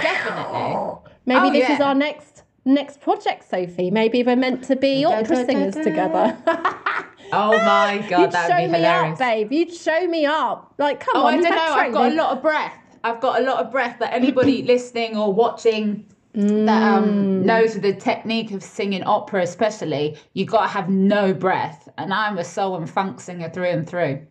[0.00, 1.10] definitely.
[1.26, 3.90] Maybe Oh, this is our next next project, Sophie.
[3.90, 5.82] Maybe we're meant to be opera da, singers da.
[5.82, 6.36] together.
[7.32, 9.12] Oh my god, that show would be me hilarious.
[9.14, 9.50] up, babe.
[9.52, 10.72] You'd show me up.
[10.78, 11.32] Like, come Oh, on.
[11.32, 11.74] I you don't had know.
[11.74, 12.74] I've got a lot of breath.
[13.02, 17.92] I've got a lot of breath that anybody listening or watching that um, knows the
[17.94, 21.88] technique of singing opera, especially, you've got to have no breath.
[21.98, 24.24] And I'm a soul and funk singer through and through.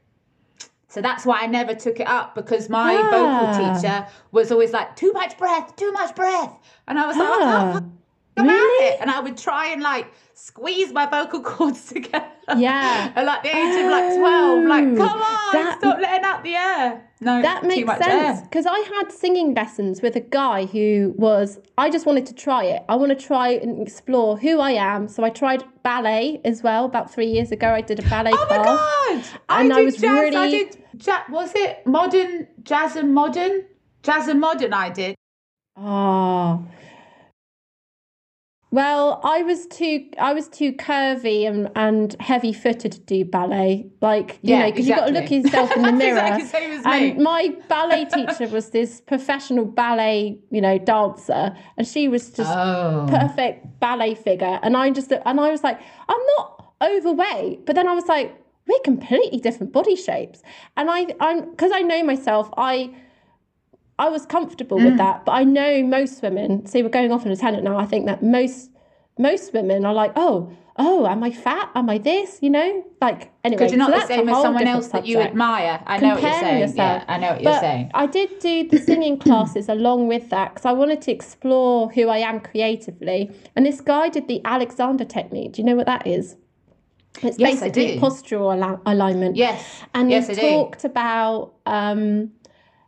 [0.93, 3.10] So that's why I never took it up because my Ah.
[3.12, 6.53] vocal teacher was always like, too much breath, too much breath.
[6.88, 7.86] And I was like, Ah, can't
[8.38, 8.86] come really?
[8.86, 9.01] at it.
[9.01, 12.27] And I would try and like squeeze my vocal cords together.
[12.58, 13.12] Yeah.
[13.15, 16.43] At like the age of like 12, like, Oh, come on, that- stop letting out
[16.43, 17.10] the air.
[17.21, 21.58] No, That makes sense because I had singing lessons with a guy who was.
[21.77, 22.84] I just wanted to try it.
[22.89, 25.08] I want to try and explore who I am.
[25.08, 26.84] So I tried ballet as well.
[26.84, 28.65] About three years ago, I did a ballet Oh my class.
[29.32, 29.39] god!
[29.47, 30.03] I And I was jazz.
[30.03, 30.83] I really- did.
[31.06, 33.65] Ja- was it modern jazz and modern?
[34.03, 34.73] Jazz and modern.
[34.73, 35.15] I did.
[35.77, 36.65] Oh.
[38.71, 43.88] Well, I was too I was too curvy and, and heavy footed to do ballet.
[44.01, 46.17] Like, you Yeah, know, because you've got to look yourself in the mirror.
[46.17, 47.12] exactly same as me.
[47.12, 52.51] and my ballet teacher was this professional ballet, you know, dancer, and she was just
[52.51, 53.06] Oh.
[53.08, 54.60] perfect ballet figure.
[54.63, 55.79] And I just and I was like,
[56.10, 58.36] I'm not overweight, but then I was like,
[58.67, 60.41] we're completely different body shapes.
[60.78, 62.91] And I I'm because I know myself, I
[63.99, 64.86] I was comfortable Mm.
[64.86, 66.65] with that, but I know most women.
[66.65, 67.78] See, we're going off on a tangent now.
[67.78, 68.69] I think that most
[69.19, 71.69] most women are like, oh, oh, am I fat?
[71.76, 72.39] Am I this?
[72.41, 73.60] You know, like anyway.
[73.60, 75.80] Because you're not so the same as someone else that you admire.
[75.86, 76.60] I know what you're saying.
[76.62, 77.04] yourself.
[77.08, 77.91] Yeah, I know what you're saying.
[77.93, 82.08] I did do the singing classes along with that because I wanted to explore who
[82.10, 83.30] I am creatively.
[83.56, 85.54] And this guy did the Alexander technique.
[85.54, 86.38] Do you know what that is?
[87.21, 89.36] It's Yes, basically postural al- alignment.
[89.36, 89.63] Yes.
[89.93, 90.41] And yes, he I do.
[90.41, 92.32] talked about um,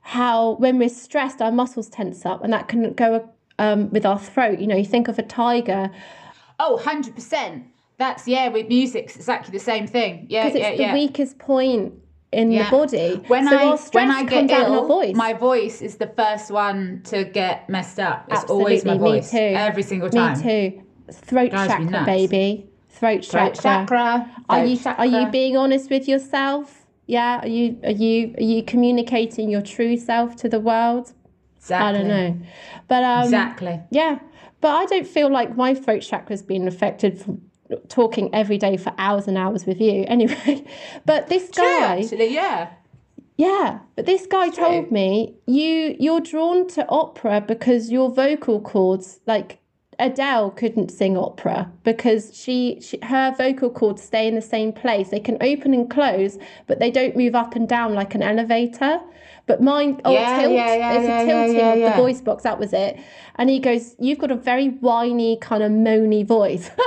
[0.01, 4.19] how when we're stressed, our muscles tense up, and that can go um, with our
[4.19, 4.59] throat.
[4.59, 5.91] You know, you think of a tiger
[6.59, 7.63] Oh, 100%.
[7.97, 10.27] That's, yeah, with music, it's exactly the same thing.
[10.29, 10.93] Yeah, because it's yeah, the yeah.
[10.93, 11.93] weakest point
[12.31, 12.65] in Yeah.
[12.69, 13.21] the body.
[13.27, 15.15] When so I when I get comes out in ill, voice.
[15.15, 18.25] my voice is the first one to get messed up.
[18.29, 19.55] It's always my Absolutely, me too.
[19.57, 20.38] every single time.
[20.38, 20.81] Me too.
[21.13, 22.67] Throat chakra, baby.
[22.95, 23.86] Throat Throat chakra.
[23.88, 24.31] chakra.
[24.49, 26.86] Are you are you being honest with yourself?
[27.08, 27.41] Yeah.
[27.41, 31.13] Are you are you are you communicating your true self to the world?
[31.58, 31.88] Exactly.
[31.88, 32.39] I don't know,
[32.88, 33.81] but um, Exactly.
[33.91, 34.19] Yeah,
[34.62, 37.41] but I don't feel like my throat chakra's been affected from
[37.89, 40.05] talking every day for hours and hours with you.
[40.08, 40.63] Anyway,
[41.05, 42.69] but this True, guy, actually, yeah.
[43.36, 44.63] yeah, but this guy True.
[44.63, 49.60] told me you you're drawn to opera because your vocal cords like
[49.99, 55.10] Adele couldn't sing opera because she, she her vocal cords stay in the same place.
[55.10, 58.99] They can open and close, but they don't move up and down like an elevator.
[59.47, 60.53] But mine, oh, Yeah, tilt.
[60.53, 62.43] yeah, yeah, There's yeah, a yeah, tilting yeah, of the voice box.
[62.43, 62.97] That was it.
[63.36, 66.71] And he goes, "You've got a very whiny, kind of moany voice."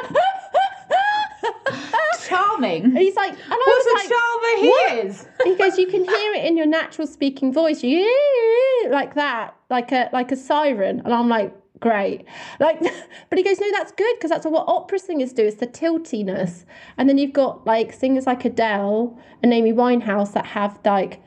[2.26, 2.94] Charming.
[2.94, 5.26] He's like, and I What was a like, charmer he "What?" is.
[5.44, 9.92] he goes, you can hear it in your natural speaking voice, you like that, like
[9.92, 12.24] a like a siren, and I'm like, great,
[12.60, 12.80] like,
[13.30, 15.44] but he goes, no, that's good because that's what opera singers do.
[15.44, 16.64] It's the tiltiness,
[16.96, 21.20] and then you've got like singers like Adele and Amy Winehouse that have like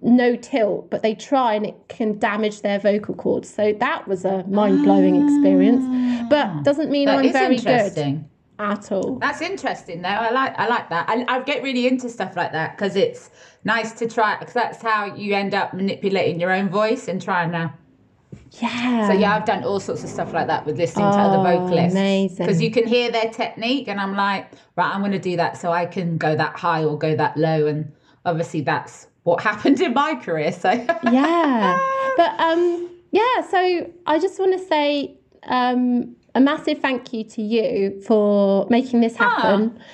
[0.00, 3.48] no tilt, but they try and it can damage their vocal cords.
[3.48, 6.26] So that was a mind blowing experience, ah.
[6.30, 8.28] but doesn't mean I'm very good interesting.
[8.58, 9.18] at all.
[9.18, 10.08] That's interesting, though.
[10.08, 11.08] I like I like that.
[11.08, 13.30] I, I get really into stuff like that because it's
[13.64, 14.38] nice to try.
[14.38, 17.72] Because that's how you end up manipulating your own voice and trying to.
[18.52, 19.08] Yeah.
[19.08, 21.66] So yeah, I've done all sorts of stuff like that with listening to other Oh,
[21.66, 21.94] vocalists.
[21.94, 22.46] amazing.
[22.46, 25.56] Because you can hear their technique, and I'm like, right, I'm going to do that
[25.56, 27.92] so I can go that high or go that low, and
[28.24, 30.52] obviously that's what happened in my career.
[30.52, 31.78] So yeah
[32.16, 37.42] but um yeah so i just want to say um a massive thank you to
[37.42, 39.28] you for making this ah.
[39.28, 39.78] happen.
[39.78, 39.84] Ah.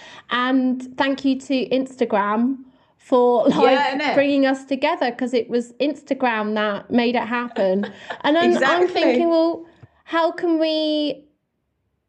[0.49, 2.59] And thank you to Instagram
[3.05, 7.85] for like yeah, bringing us together because it was Instagram that made it happen.
[8.23, 8.87] And I'm, exactly.
[8.87, 9.67] I'm thinking, well,
[10.05, 11.27] how can we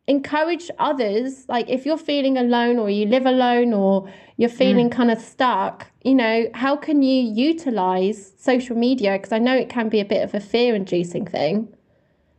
[0.08, 1.46] encourage others?
[1.50, 4.94] Like, if you're feeling alone or you live alone or you're feeling mm.
[4.94, 9.14] kind of stuck, you know, how can you utilize social media?
[9.14, 11.68] Because I know it can be a bit of a fear inducing thing.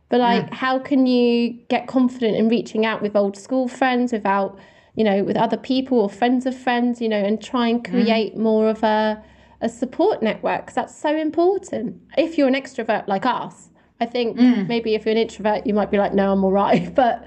[0.09, 0.55] But like, yeah.
[0.55, 4.57] how can you get confident in reaching out with old school friends without
[4.97, 7.89] you know, with other people or friends of friends, you know, and try and mm.
[7.89, 8.39] create mm.
[8.39, 9.23] more of a,
[9.61, 12.01] a support network because that's so important.
[12.17, 13.69] If you're an extrovert like us,
[14.01, 14.67] I think mm.
[14.67, 16.93] maybe if you're an introvert, you might be like, no, I'm all right.
[16.95, 17.25] But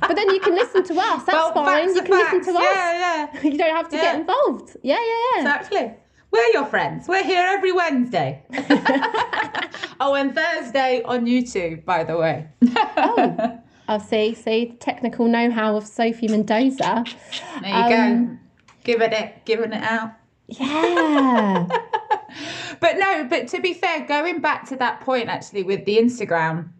[0.00, 1.22] but then you can listen to us.
[1.24, 1.88] That's well, fine.
[1.88, 2.34] You can facts.
[2.34, 2.66] listen to us.
[2.74, 3.42] Yeah, yeah.
[3.50, 4.02] You don't have to yeah.
[4.02, 4.76] get involved.
[4.82, 5.40] Yeah, yeah, yeah.
[5.40, 5.94] Exactly.
[6.32, 7.08] We're your friends.
[7.08, 8.42] We're here every Wednesday.
[10.00, 12.48] oh, and Thursday on YouTube, by the way.
[12.96, 13.61] oh.
[13.88, 17.04] I'll see, see, technical know how of Sophie Mendoza.
[17.60, 18.38] There you um, go.
[18.84, 20.12] Giving it, giving it out.
[20.46, 21.66] Yeah.
[22.80, 26.70] but no, but to be fair, going back to that point actually with the Instagram,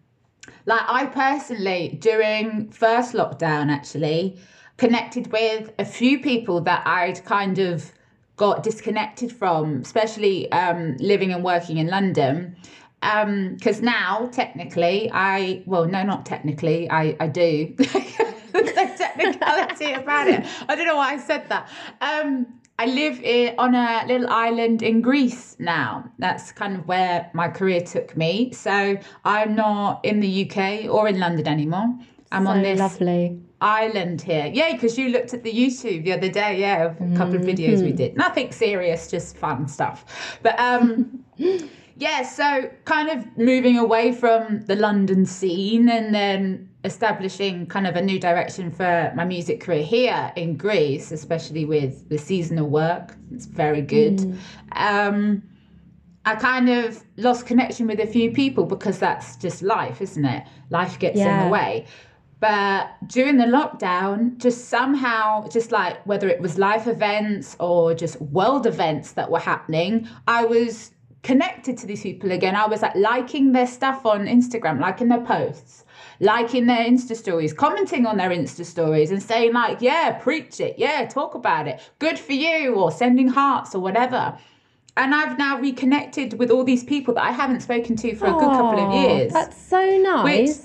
[0.65, 4.37] like I personally, during first lockdown, actually,
[4.77, 7.91] connected with a few people that I'd kind of
[8.35, 12.55] got disconnected from, especially um, living and working in London
[13.03, 17.75] because um, now technically I well no not technically I I do.
[17.77, 20.45] There's no technicality about it.
[20.69, 21.67] I don't know why I said that.
[22.01, 22.45] Um,
[22.79, 26.09] I live in, on a little island in Greece now.
[26.19, 28.51] That's kind of where my career took me.
[28.51, 31.97] So I'm not in the UK or in London anymore.
[32.31, 33.39] I'm so on this lovely.
[33.59, 34.49] island here.
[34.53, 37.77] Yeah because you looked at the YouTube the other day yeah a couple of videos
[37.77, 37.85] mm-hmm.
[37.85, 38.15] we did.
[38.15, 40.39] Nothing serious just fun stuff.
[40.41, 41.23] But um
[41.95, 47.95] yeah, so kind of moving away from the London scene and then establishing kind of
[47.95, 53.15] a new direction for my music career here in Greece, especially with the seasonal work.
[53.31, 54.17] It's very good.
[54.17, 54.37] Mm.
[54.75, 55.43] Um,
[56.25, 60.45] I kind of lost connection with a few people because that's just life, isn't it?
[60.69, 61.39] Life gets yeah.
[61.39, 61.85] in the way.
[62.39, 68.19] But during the lockdown, just somehow, just like whether it was life events or just
[68.19, 70.91] world events that were happening, I was
[71.23, 72.55] connected to these people again.
[72.55, 75.85] I was like liking their stuff on Instagram, liking their posts,
[76.19, 80.75] liking their Insta stories, commenting on their Insta stories and saying, like, yeah, preach it.
[80.77, 81.81] Yeah, talk about it.
[81.99, 84.37] Good for you, or sending hearts or whatever.
[84.95, 88.31] And I've now reconnected with all these people that I haven't spoken to for a
[88.31, 89.33] good couple of years.
[89.33, 90.47] That's so nice.
[90.47, 90.57] Which,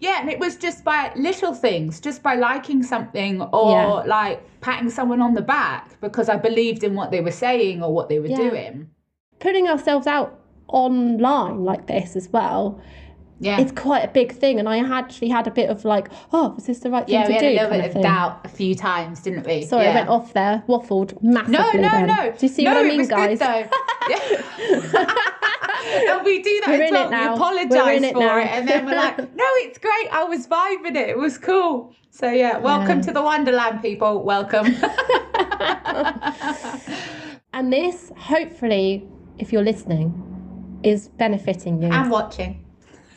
[0.00, 3.86] yeah, and it was just by little things, just by liking something or yeah.
[4.06, 7.92] like patting someone on the back because I believed in what they were saying or
[7.92, 8.36] what they were yeah.
[8.36, 8.90] doing
[9.38, 12.80] putting ourselves out online like this as well
[13.38, 16.48] yeah it's quite a big thing and i actually had a bit of like oh
[16.48, 18.40] was this the right thing yeah, to we do had a little bit of, doubt
[18.44, 19.92] a few times didn't we sorry yeah.
[19.92, 22.06] i went off there waffled massively no no then.
[22.06, 23.40] no do you see no, what i mean guys
[25.86, 27.08] and we do that we're as well.
[27.10, 28.38] We apologise for now.
[28.38, 30.08] it, and then we're like, "No, it's great.
[30.12, 31.08] I was vibing it.
[31.10, 33.06] It was cool." So yeah, welcome yeah.
[33.06, 34.22] to the Wonderland, people.
[34.22, 34.66] Welcome.
[37.52, 41.88] and this, hopefully, if you're listening, is benefiting you.
[41.88, 42.64] I'm watching.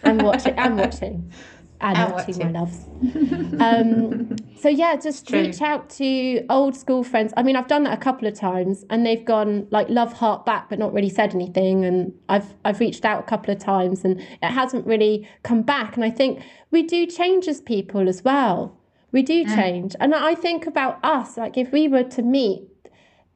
[0.04, 0.58] I'm watching.
[0.58, 1.32] I'm watching.
[1.82, 2.86] And, and watching, my loves.
[3.62, 7.34] um, so yeah, just reach out to old school friends.
[7.38, 10.46] I mean, I've done that a couple of times, and they've gone like love heart
[10.46, 11.86] back, but not really said anything.
[11.86, 15.96] And I've I've reached out a couple of times, and it hasn't really come back.
[15.96, 18.78] And I think we do change as people as well.
[19.14, 19.56] We do mm.
[19.56, 21.38] change, and I think about us.
[21.38, 22.68] Like if we were to meet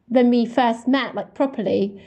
[0.10, 2.04] when we first met, like properly,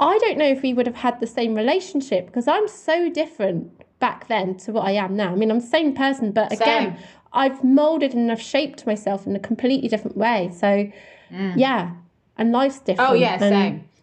[0.00, 3.70] I don't know if we would have had the same relationship because I'm so different
[4.00, 5.30] back then to what I am now.
[5.30, 7.06] I mean, I'm the same person, but again, same.
[7.34, 10.50] I've molded and I've shaped myself in a completely different way.
[10.54, 10.90] So,
[11.30, 11.54] mm.
[11.54, 11.92] yeah,
[12.38, 13.10] and life's different.
[13.10, 13.84] Oh, yeah, and, same.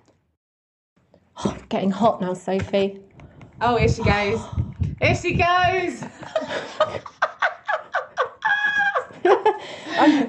[1.46, 3.00] Oh, getting hot now, Sophie.
[3.62, 4.40] Oh, here she goes.
[5.02, 6.00] here she goes.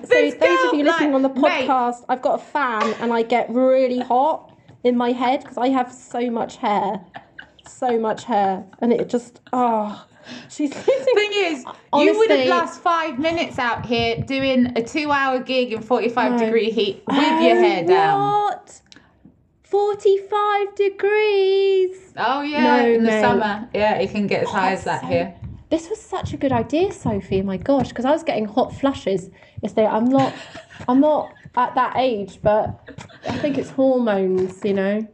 [0.09, 2.07] so, those of you listening like, on the podcast, mate.
[2.09, 5.93] I've got a fan and I get really hot in my head because I have
[5.93, 7.01] so much hair,
[7.67, 10.05] so much hair, and it just oh.
[10.51, 14.83] She's The thing is, Honestly, you would have last five minutes out here doing a
[14.83, 16.39] two-hour gig in forty-five no.
[16.39, 18.21] degree heat with oh, your hair down.
[18.21, 18.83] What?
[19.63, 22.15] 45 degrees.
[22.17, 23.69] Oh yeah, no, in the summer.
[23.75, 25.35] Yeah, it can get as high as that so, here.
[25.71, 27.43] This was such a good idea, Sophie.
[27.43, 29.29] My gosh, because I was getting hot flushes
[29.63, 29.87] yesterday.
[29.87, 30.33] I'm not
[30.89, 32.89] I'm not at that age, but
[33.29, 35.07] I think it's hormones, you know.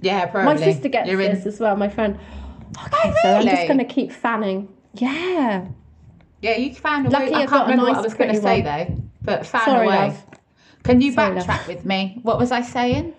[0.00, 0.54] Yeah, probably.
[0.54, 1.48] My sister gets You're this in...
[1.48, 1.76] as well.
[1.76, 2.18] My friend.
[2.86, 3.16] Okay, oh, really?
[3.22, 4.68] so I'm just gonna keep fanning.
[4.94, 5.66] Yeah.
[6.42, 7.34] Yeah, you found a Lucky.
[7.34, 9.90] I can't remember nice, what I was going to say though, but found Sorry, a
[9.90, 10.08] way.
[10.08, 10.24] Love.
[10.84, 11.68] Can you sorry, backtrack love.
[11.68, 12.20] with me?
[12.22, 13.14] What was I saying?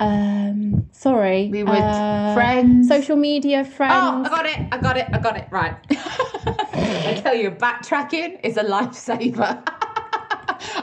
[0.00, 1.48] Um, sorry.
[1.48, 2.88] We were uh, friends.
[2.88, 3.94] Social media friends.
[3.94, 4.68] Oh, I got it.
[4.72, 5.06] I got it.
[5.12, 5.48] I got it.
[5.50, 5.76] Right.
[5.90, 9.62] I tell you, backtracking is a lifesaver.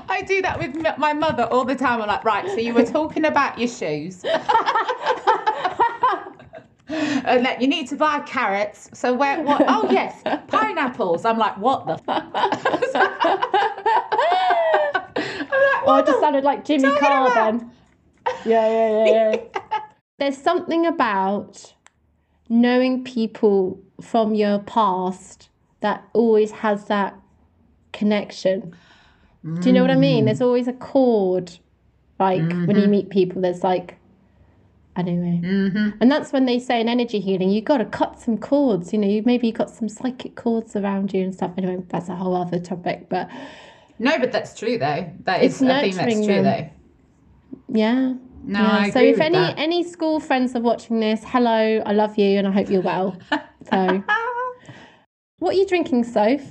[0.09, 2.01] I do that with my mother all the time.
[2.01, 4.23] I'm like, right, so you were talking about your shoes.
[6.89, 8.89] and that you need to buy carrots.
[8.93, 9.41] So where?
[9.41, 9.63] What?
[9.67, 11.25] Oh yes, pineapples.
[11.25, 11.93] I'm like, what the?
[11.93, 12.29] like,
[15.85, 17.71] oh, I just sounded like Jimmy Carr then.
[18.45, 19.61] Yeah, yeah, yeah, yeah.
[20.19, 21.73] There's something about
[22.49, 25.49] knowing people from your past
[25.81, 27.15] that always has that
[27.91, 28.75] connection.
[29.43, 30.25] Do you know what I mean?
[30.25, 31.51] There's always a chord.
[32.19, 32.65] Like mm-hmm.
[32.65, 32.91] when you mm-hmm.
[32.91, 33.97] meet people, there's like,
[34.95, 35.41] anyway.
[35.43, 35.89] Mm-hmm.
[35.99, 38.93] And that's when they say in energy healing, you've got to cut some cords.
[38.93, 41.51] You know, you maybe you've got some psychic cords around you and stuff.
[41.57, 43.09] Anyway, that's a whole other topic.
[43.09, 43.29] But
[43.99, 45.11] no, but that's true though.
[45.23, 46.43] That is, I think that's true them.
[46.43, 46.69] though.
[47.77, 48.13] Yeah.
[48.45, 48.89] No, yeah.
[48.91, 49.57] so if any that.
[49.57, 53.17] any school friends are watching this, hello, I love you, and I hope you're well.
[53.71, 54.03] so,
[55.39, 56.41] what are you drinking, Soph?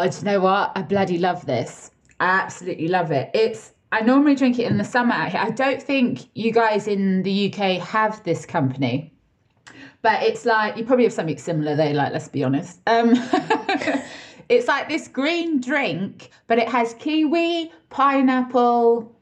[0.00, 0.72] Oh, do you know what?
[0.76, 1.90] I bloody love this.
[2.20, 3.30] I absolutely love it.
[3.34, 5.40] It's I normally drink it in the summer out here.
[5.40, 9.12] I don't think you guys in the UK have this company,
[10.00, 11.90] but it's like you probably have something similar though.
[11.90, 12.80] Like let's be honest.
[12.86, 13.10] Um,
[14.48, 19.14] it's like this green drink, but it has kiwi, pineapple,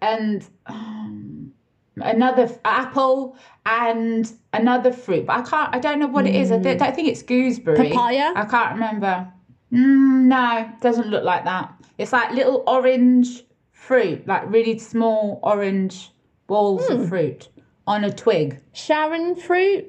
[0.00, 1.52] and um,
[1.96, 5.26] another apple and another fruit.
[5.26, 5.74] But I can't.
[5.74, 6.52] I don't know what it is.
[6.52, 7.88] I don't, don't think it's gooseberry.
[7.88, 8.32] Papaya.
[8.36, 9.32] I can't remember.
[9.74, 11.74] Mm, no, doesn't look like that.
[11.98, 16.10] It's like little orange fruit, like really small orange
[16.46, 17.08] balls of hmm.
[17.08, 17.48] fruit
[17.86, 18.60] on a twig.
[18.72, 19.86] Sharon fruit.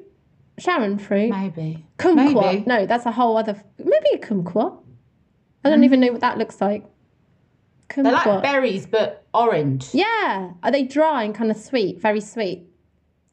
[0.57, 1.31] Sharon fruit.
[1.31, 1.85] Maybe.
[1.97, 2.41] Kumquat.
[2.41, 2.63] Maybe.
[2.65, 3.61] No, that's a whole other.
[3.77, 4.77] Maybe a kumquat.
[5.63, 6.85] I don't even know what that looks like.
[7.89, 8.03] Kumquat.
[8.03, 9.89] They're like berries, but orange.
[9.93, 10.51] Yeah.
[10.63, 11.99] Are they dry and kind of sweet?
[12.01, 12.67] Very sweet.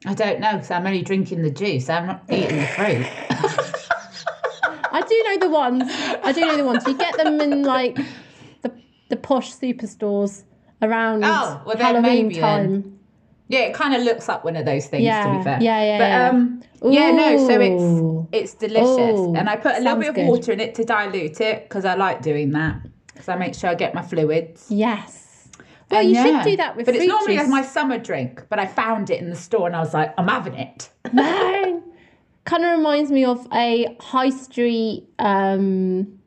[0.04, 1.88] I don't know because I'm only drinking the juice.
[1.88, 3.06] I'm not eating the fruit.
[4.92, 5.82] I do know the ones.
[6.22, 6.86] I do know the ones.
[6.86, 7.96] You get them in like
[8.62, 8.72] the
[9.08, 10.44] the posh superstores
[10.80, 12.72] around oh, well, Halloween time.
[12.72, 12.98] Then.
[13.48, 15.04] Yeah, it kind of looks like one of those things.
[15.04, 15.58] Yeah, to be fair.
[15.60, 15.98] Yeah, yeah.
[15.98, 16.28] But yeah.
[16.28, 16.92] um, Ooh.
[16.92, 17.46] yeah, no.
[17.46, 20.26] So it's it's delicious, Ooh, and I put a little bit of good.
[20.26, 23.70] water in it to dilute it because I like doing that because I make sure
[23.70, 24.66] I get my fluids.
[24.70, 25.48] Yes.
[25.90, 26.42] Well, and you yeah.
[26.42, 26.86] should do that with.
[26.86, 27.48] But it's normally juice.
[27.48, 28.46] my summer drink.
[28.48, 30.88] But I found it in the store, and I was like, I'm having it.
[31.12, 31.61] Man,
[32.44, 36.18] kind of reminds me of a high street, um,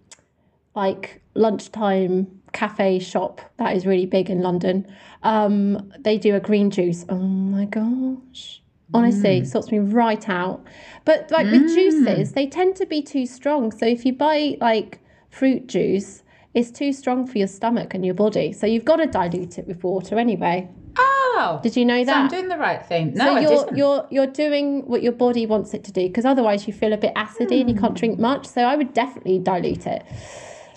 [0.75, 4.87] like lunchtime cafe shop that is really big in London.
[5.23, 7.05] Um, they do a green juice.
[7.09, 8.61] Oh my gosh.
[8.93, 9.47] Honestly, mm.
[9.47, 10.63] sorts me right out.
[11.03, 11.51] But like mm.
[11.51, 13.71] with juices, they tend to be too strong.
[13.71, 14.99] So if you buy like
[15.29, 16.23] fruit juice,
[16.53, 18.53] it's too strong for your stomach and your body.
[18.53, 20.69] So you've got to dilute it with water anyway.
[20.97, 22.11] Oh, did you know that?
[22.11, 23.13] So I'm doing the right thing.
[23.13, 23.77] No, so you're, I didn't.
[23.77, 26.97] You're you're doing what your body wants it to do because otherwise you feel a
[26.97, 27.61] bit acidy mm.
[27.61, 28.47] and you can't drink much.
[28.47, 30.03] So I would definitely dilute it.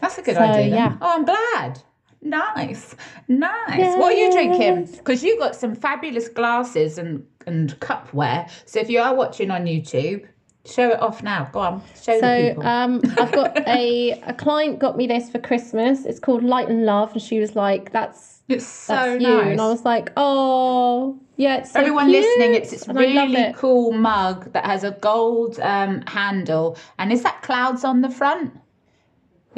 [0.01, 0.71] That's a good so, idea.
[0.71, 0.73] Then.
[0.73, 0.97] Yeah.
[1.01, 1.83] Oh, I'm glad.
[2.21, 2.97] Nice,
[3.29, 3.79] nice.
[3.79, 3.99] Yes.
[3.99, 4.97] What are you drinking?
[4.97, 8.51] Because you got some fabulous glasses and and cupware.
[8.67, 10.27] So if you are watching on YouTube,
[10.67, 11.49] show it off now.
[11.53, 12.67] Go on, show so, the people.
[12.67, 16.05] um, I've got a a client got me this for Christmas.
[16.05, 19.61] It's called Light and Love, and she was like, "That's it's so that's you," and
[19.61, 22.25] I was like, "Oh." Yeah, so everyone cute.
[22.25, 23.55] listening, it's this really it.
[23.55, 28.53] cool mug that has a gold um, handle, and is that clouds on the front?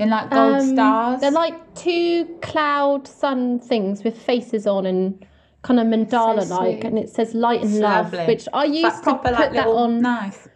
[0.01, 1.21] in like gold um, stars?
[1.21, 5.25] They're like two cloud sun things with faces on and
[5.63, 8.27] kind of mandala like, so and it says light and love, lovely.
[8.27, 10.01] which I used to put like that on.
[10.01, 10.49] Nice.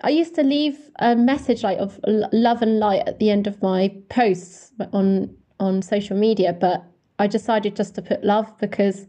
[0.00, 3.60] I used to leave a message like of love and light at the end of
[3.62, 6.84] my posts on on social media, but
[7.18, 9.06] I decided just to put love because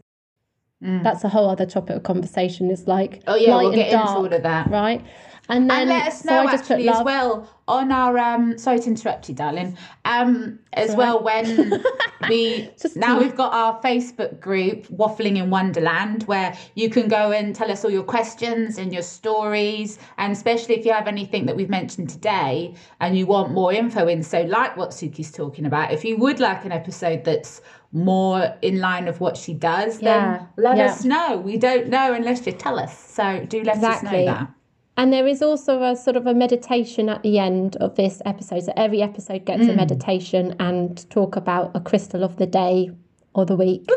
[0.82, 1.02] mm.
[1.02, 2.70] that's a whole other topic of conversation.
[2.70, 5.04] Is like oh yeah, we'll get dark, into all of that, right?
[5.48, 8.86] And then and let us know so actually as well on our um sorry to
[8.86, 9.76] interrupt you, darling.
[10.04, 11.82] Um as well when
[12.28, 17.52] we now we've got our Facebook group, Waffling in Wonderland, where you can go and
[17.52, 21.56] tell us all your questions and your stories, and especially if you have anything that
[21.56, 25.92] we've mentioned today and you want more info in, so like what Suki's talking about,
[25.92, 27.60] if you would like an episode that's
[27.92, 30.38] more in line of what she does, yeah.
[30.38, 30.86] then let yeah.
[30.86, 31.36] us know.
[31.38, 32.96] We don't know unless you tell us.
[32.98, 34.08] So do let exactly.
[34.08, 34.54] us know that.
[34.96, 38.64] And there is also a sort of a meditation at the end of this episode.
[38.64, 39.70] So every episode gets mm.
[39.70, 42.90] a meditation and talk about a crystal of the day
[43.34, 43.88] or the week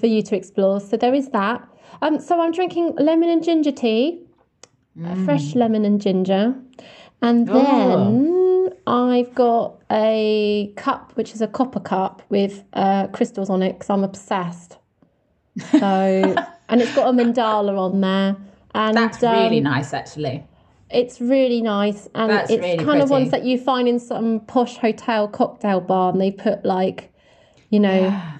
[0.00, 0.80] for you to explore.
[0.80, 1.68] So there is that.
[2.00, 4.22] Um, so I'm drinking lemon and ginger tea,
[4.98, 5.24] mm.
[5.24, 6.54] fresh lemon and ginger.
[7.20, 8.51] And then oh.
[8.86, 13.90] I've got a cup, which is a copper cup with uh, crystals on it because
[13.90, 14.78] I'm obsessed.
[15.70, 15.78] So,
[16.68, 18.36] and it's got a mandala on there.
[18.74, 20.44] And That's um, really nice, actually.
[20.90, 23.02] It's really nice, and That's it's really kind pretty.
[23.02, 27.12] of ones that you find in some posh hotel cocktail bar, and they put like,
[27.70, 28.38] you know, yeah.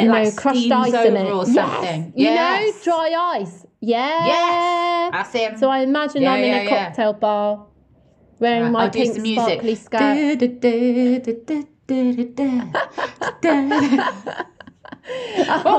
[0.00, 2.12] you know, like crushed ice in it, or something.
[2.16, 2.74] Yes.
[2.84, 2.86] yes.
[2.86, 3.66] You know, dry ice.
[3.80, 4.26] Yeah.
[4.26, 5.10] Yes.
[5.14, 5.56] I see him.
[5.58, 7.66] So I imagine yeah, I'm in a cocktail bar,
[8.42, 10.00] wearing my I'll pink sparkly skirt.
[10.00, 10.36] well,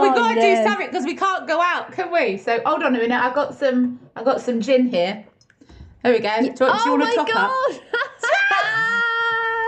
[0.01, 2.37] we've got to do oh, something because we can't go out, can we?
[2.37, 3.21] So hold on a minute.
[3.21, 3.99] I've got some.
[4.15, 5.23] I've got some gin here.
[6.03, 6.35] There we go.
[6.39, 7.35] Do, you, oh do you want a top God.
[7.45, 7.51] up?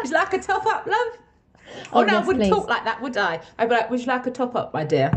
[0.02, 0.98] Would you like a top up, love?
[0.98, 1.18] Oh,
[1.94, 2.50] oh no, yes, I wouldn't please.
[2.50, 3.42] talk like that, would I?
[3.58, 5.12] I'd be like, would you like a top up, my dear?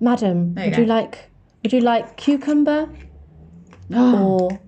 [0.00, 0.82] Madam, you would go.
[0.82, 1.30] you like
[1.62, 2.88] would you like cucumber?
[3.96, 4.60] or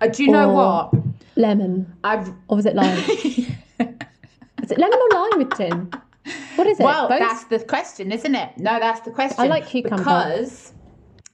[0.00, 0.92] uh, do you know what?
[1.36, 1.92] Lemon.
[2.04, 2.98] I've or was it lime?
[3.08, 5.90] is it lemon or lime with gin?
[6.56, 6.84] What is it?
[6.84, 7.18] Well, Both?
[7.18, 8.56] that's the question, isn't it?
[8.58, 9.40] No, that's the question.
[9.40, 9.98] I like cucumber.
[9.98, 10.72] Because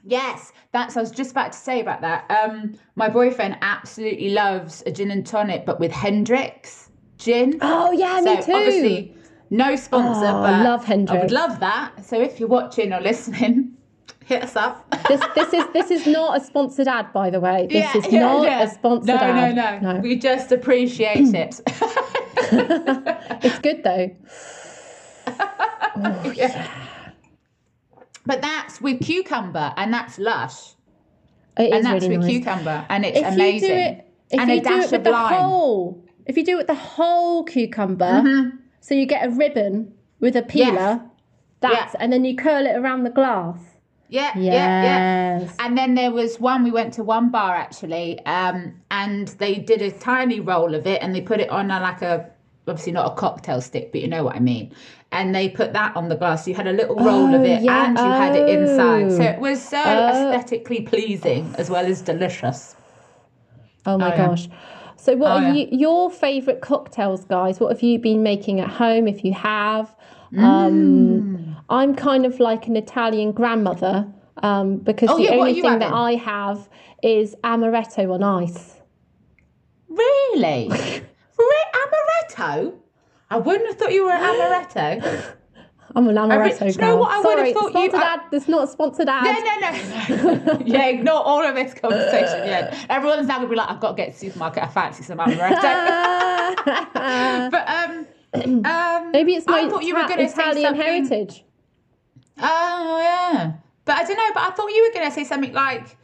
[0.05, 2.30] Yes, that's I was just about to say about that.
[2.30, 7.59] Um, my boyfriend absolutely loves a gin and tonic, but with Hendrick's gin.
[7.61, 8.53] Oh yeah, so me too.
[8.53, 9.14] Obviously,
[9.51, 11.18] no sponsor, oh, but love Hendrick's.
[11.18, 12.05] I would love that.
[12.05, 13.70] So if you're watching or listening,
[14.31, 14.89] hit us up.
[15.09, 17.66] this this is this is not a sponsored ad, by the way.
[17.66, 18.62] This yeah, is yeah, not yeah.
[18.62, 19.55] a sponsored no, ad.
[19.55, 20.01] No, no, no.
[20.01, 21.61] We just appreciate it.
[23.45, 24.11] it's good though.
[25.97, 26.70] Oh, yeah.
[28.24, 30.74] But that's with cucumber, and that's lush.
[31.59, 32.37] It and that's really with nice.
[32.37, 33.68] cucumber, and it's if amazing.
[33.68, 35.35] You do it, if and you do it with the lime.
[35.35, 38.57] whole, if you do it with the whole cucumber, mm-hmm.
[38.81, 41.01] so you get a ribbon with a peeler, yes.
[41.61, 42.01] that's, yeah.
[42.01, 43.59] and then you curl it around the glass.
[44.11, 44.37] Yeah, yes.
[44.37, 45.53] yeah, yeah.
[45.61, 49.81] And then there was one, we went to one bar actually, um, and they did
[49.83, 52.29] a tiny roll of it and they put it on a, like a,
[52.69, 54.75] obviously not a cocktail stick, but you know what I mean
[55.13, 56.47] and they put that on the glass.
[56.47, 57.87] You had a little roll oh, of it yeah.
[57.87, 58.11] and you oh.
[58.11, 59.13] had it inside.
[59.13, 60.33] So it was so oh.
[60.33, 62.77] aesthetically pleasing as well as delicious.
[63.87, 64.47] Oh my oh, gosh.
[64.47, 64.55] Yeah.
[64.97, 67.59] So what oh, are you, your favourite cocktails, guys?
[67.59, 69.95] What have you been making at home if you have?
[70.37, 71.62] Um, mm.
[71.68, 74.07] I'm kind of like an Italian grandmother
[74.43, 75.81] um, because oh, the yeah, only thing having?
[75.81, 76.68] that I have
[77.03, 78.76] is amaretto on ice.
[79.89, 80.70] Really?
[82.31, 82.74] amaretto?
[83.31, 85.37] I wouldn't have thought you were an amaretto.
[85.97, 86.72] I'm an amaretto re- girl.
[86.72, 87.91] You know what I Sorry, would have thought you.
[87.93, 89.24] Ad, it's not a sponsored ad.
[89.24, 90.62] No, no, no.
[90.64, 92.47] yeah, ignore all of this conversation.
[92.47, 94.62] Yeah, everyone's now gonna be like, I've got to get to the supermarket.
[94.62, 95.51] I fancy some amaretto.
[97.51, 101.45] but um, um, maybe it's my I thought you were gonna Italian say heritage.
[102.39, 103.53] Oh yeah,
[103.85, 104.31] but I don't know.
[104.35, 105.97] But I thought you were gonna say something like,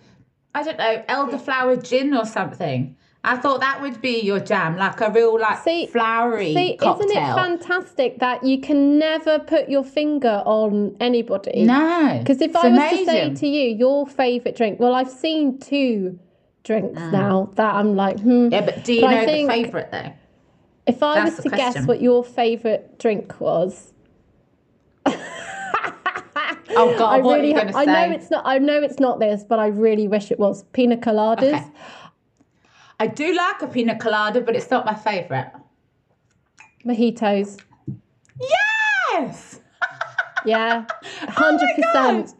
[0.55, 2.97] I don't know, elderflower gin or something.
[3.27, 7.09] I thought that would be your jam, like a real like see, flowery see, cocktail.
[7.09, 11.64] Isn't it fantastic that you can never put your finger on anybody?
[11.64, 12.99] No, because if I amazing.
[12.99, 16.20] was to say to you your favourite drink, well, I've seen two
[16.62, 17.12] drinks mm.
[17.12, 18.49] now that I'm like, hmm.
[18.53, 20.12] Yeah, but do you but know the favourite though?
[20.87, 23.93] If I That's was to guess what your favourite drink was.
[26.78, 27.14] Oh God!
[27.14, 28.43] I what really, are you I know it's not.
[28.45, 31.55] I know it's not this, but I really wish it was pina coladas.
[31.55, 31.64] Okay.
[33.01, 35.53] I do like a pina colada, but it's not my favourite.
[36.84, 37.61] Mojitos.
[38.41, 39.61] Yes!
[40.47, 40.87] yeah,
[41.22, 42.34] 100%.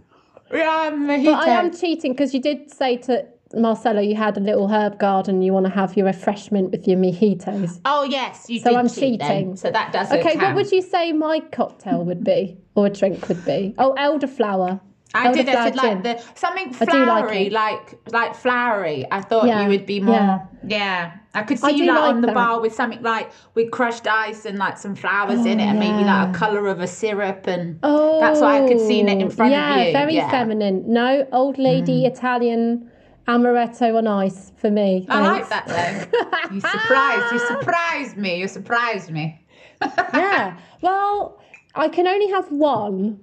[0.51, 1.25] Oh yeah, mojito.
[1.25, 3.27] But I am cheating because you did say to
[3.57, 5.43] Marcelo you had a little herb garden.
[5.43, 7.81] You want to have your refreshment with your mojitos.
[7.85, 8.61] Oh yes, you.
[8.61, 9.49] So I'm cheat cheating.
[9.49, 9.57] Then.
[9.57, 10.11] So that does.
[10.11, 10.43] Okay, count.
[10.43, 13.75] what would you say my cocktail would be or a drink would be?
[13.79, 14.81] Oh, elderflower.
[15.15, 15.49] I did.
[15.49, 19.07] I said like the something flowery, like, like, like flowery.
[19.11, 19.63] I thought yeah.
[19.63, 20.15] you would be more.
[20.15, 20.47] Yeah.
[20.67, 21.17] yeah.
[21.35, 22.35] I could see I you like, like on the that.
[22.35, 25.79] bar with something like with crushed ice and like some flowers oh, in it, and
[25.79, 29.09] maybe like a color of a syrup, and oh, that's why I could see it
[29.09, 29.93] in front yeah, of you.
[29.93, 30.85] Very yeah, very feminine.
[30.87, 32.11] No old lady mm.
[32.11, 32.91] Italian
[33.27, 35.07] amaretto on ice for me.
[35.09, 35.15] Thanks.
[35.15, 36.55] I like that though.
[36.55, 37.33] you surprised.
[37.33, 38.41] You surprised me.
[38.41, 39.45] You surprised me.
[40.15, 40.57] yeah.
[40.81, 41.41] Well,
[41.75, 43.21] I can only have one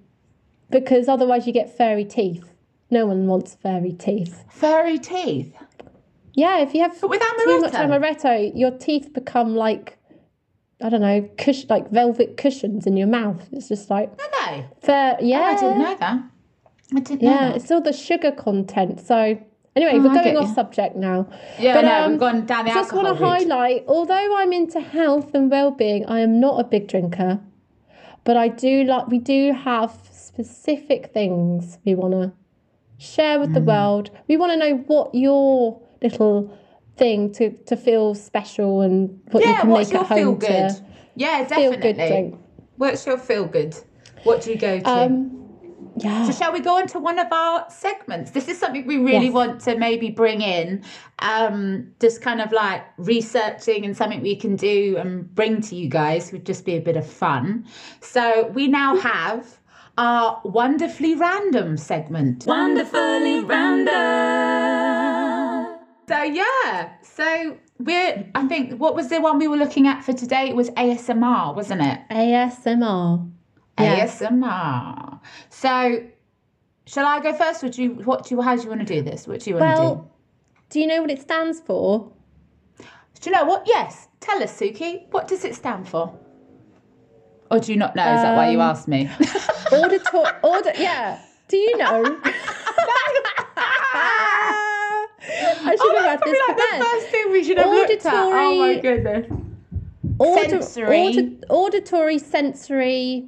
[0.70, 2.54] because otherwise you get fairy teeth.
[2.90, 4.44] No one wants fairy teeth.
[4.50, 5.54] Fairy teeth?
[6.34, 7.44] Yeah, if you have but with amaretto.
[7.44, 9.98] too much amaretto, your teeth become like
[10.82, 13.48] I don't know, cush like velvet cushions in your mouth.
[13.52, 14.66] It's just like no, no.
[14.82, 15.40] Fair, yeah.
[15.40, 16.24] Oh, I didn't know that.
[16.96, 17.56] I didn't yeah, know that.
[17.56, 19.00] it's all the sugar content.
[19.00, 19.40] So
[19.76, 21.28] anyway, oh, we're going off subject now.
[21.60, 24.80] Yeah, but, no, um, we've gone down the Just want to highlight, although I'm into
[24.80, 27.40] health and well-being, I am not a big drinker,
[28.24, 29.08] but I do like.
[29.08, 32.34] We do have specific things we want to
[32.98, 33.56] share with mm.
[33.56, 34.10] the world.
[34.28, 36.58] We want to know what your little
[36.98, 40.18] thing to to feel special and what yeah, you can what's make your at home
[40.18, 40.72] feel good?
[41.16, 41.94] Yeah, feel definitely.
[41.94, 42.40] good drink.
[42.78, 43.76] What's your feel good?
[44.24, 44.90] What do you go to?
[44.90, 45.43] Um,
[45.98, 46.26] yeah.
[46.26, 48.32] So shall we go on to one of our segments?
[48.32, 49.34] This is something we really Yes.
[49.34, 50.84] want to maybe bring in,
[51.20, 55.88] um, just kind of like researching and something we can do and bring to you
[55.90, 57.66] guys would just be a bit of fun.
[58.02, 59.60] So we now have
[59.98, 62.46] our wonderfully random segment.
[62.48, 63.94] Wonderfully random.
[66.08, 70.14] So yeah, so we're I think what was the one we were looking at for
[70.14, 70.50] today?
[70.50, 72.00] It was ASMR, wasn't it?
[72.12, 73.30] ASMR.
[73.80, 74.06] Yeah.
[74.06, 75.20] ASMR.
[75.50, 76.04] So
[76.86, 77.64] shall I go first?
[77.64, 79.28] Or do you what do you how do you want to do this?
[79.28, 80.10] What do you want to do?
[80.70, 82.12] Do you know what it stands for?
[82.78, 83.64] Do you know what?
[83.66, 84.08] Yes.
[84.20, 85.10] Tell us, Suki.
[85.12, 86.14] What does it stand for?
[87.52, 88.04] Or do you not know?
[88.16, 89.10] Is that why you Um, asked me?
[89.72, 90.40] Auditor.
[90.44, 90.72] Order.
[90.78, 91.20] Yeah.
[91.48, 92.20] Do you know?
[95.26, 97.92] I should oh, have had that's this like the first thing we should have looked
[98.06, 98.14] at.
[98.14, 99.28] Oh my Auditory- goodness.
[100.20, 101.08] Audi- Sensory.
[101.08, 103.26] audi- auditory, sensory,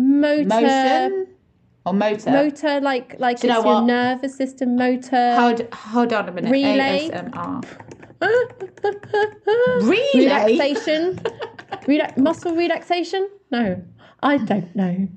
[0.00, 1.26] motor, Motion
[1.86, 2.30] or motor?
[2.30, 3.84] motor, like like Do you it's your what?
[3.84, 5.34] nervous system, motor.
[5.36, 6.50] Hold, hold on a minute.
[6.50, 7.10] Relay.
[7.12, 7.64] ASMR.
[9.82, 10.10] Relay?
[10.14, 11.16] relaxation,
[11.88, 13.28] Rela- muscle relaxation.
[13.50, 13.82] No,
[14.22, 15.08] I don't know.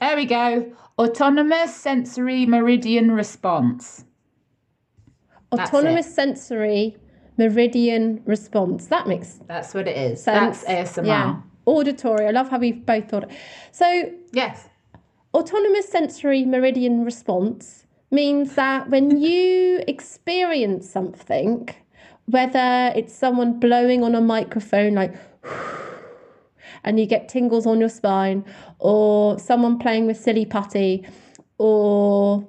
[0.00, 0.72] There we go.
[0.98, 4.04] Autonomous sensory meridian response.
[5.52, 6.96] Autonomous sensory
[7.36, 8.86] meridian response.
[8.86, 10.22] That makes That's what it is.
[10.22, 10.62] sense.
[10.62, 11.06] That's ASMR.
[11.06, 11.36] Yeah.
[11.66, 12.26] Auditory.
[12.26, 13.24] I love how we've both thought.
[13.24, 13.30] It.
[13.72, 14.68] So Yes.
[15.32, 21.68] autonomous sensory meridian response means that when you experience something,
[22.26, 25.14] whether it's someone blowing on a microphone, like,
[26.84, 28.44] and you get tingles on your spine,
[28.78, 31.06] or someone playing with silly putty,
[31.58, 32.46] or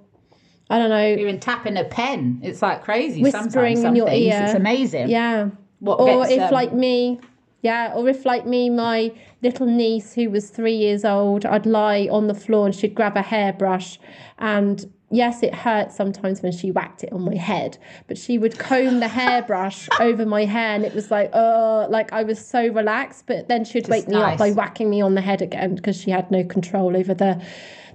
[0.69, 3.21] I don't know, Even tapping a pen, it's like crazy.
[3.21, 4.43] Whispering sometimes, in your ear.
[4.45, 5.09] It's amazing.
[5.09, 5.49] yeah.
[5.79, 7.19] What or gets, if um, like me
[7.65, 9.11] yeah or if like me my
[9.41, 13.17] little niece who was three years old i'd lie on the floor and she'd grab
[13.17, 13.99] a hairbrush.
[14.37, 18.57] And yes it hurt sometimes when she whacked it on my head but she would
[18.57, 22.67] comb the hairbrush over my hair and it was like oh like i was so
[22.67, 25.95] relaxed but then she'd wake me up by whacking me on the head again because
[25.99, 27.41] she had no control over the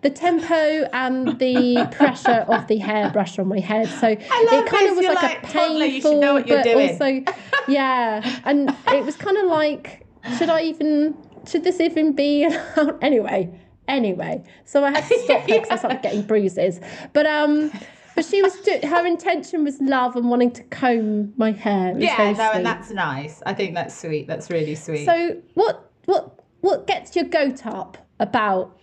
[0.02, 4.96] the tempo and the pressure of the hairbrush on my head so it kind of
[4.96, 6.90] was like, like, a painful know what you're but doing.
[6.90, 7.32] also
[7.68, 10.06] yeah and it was kind of like
[10.38, 11.14] should i even
[11.46, 13.48] should this even be allowed anyway
[13.88, 16.80] anyway so i had to stop because i started getting bruises
[17.12, 17.70] but um
[18.16, 22.34] but she was her intention was love and wanting to comb my hair Yeah, no,
[22.34, 22.56] sweet.
[22.56, 23.40] and that's nice.
[23.46, 24.26] I think that's sweet.
[24.26, 25.06] That's really sweet.
[25.06, 28.76] so what what what gets your goat up about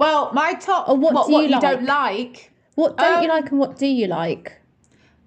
[0.00, 2.50] well, my top, Or what what, do what you you don't like.
[2.74, 4.56] what don't you Um, like and what do you like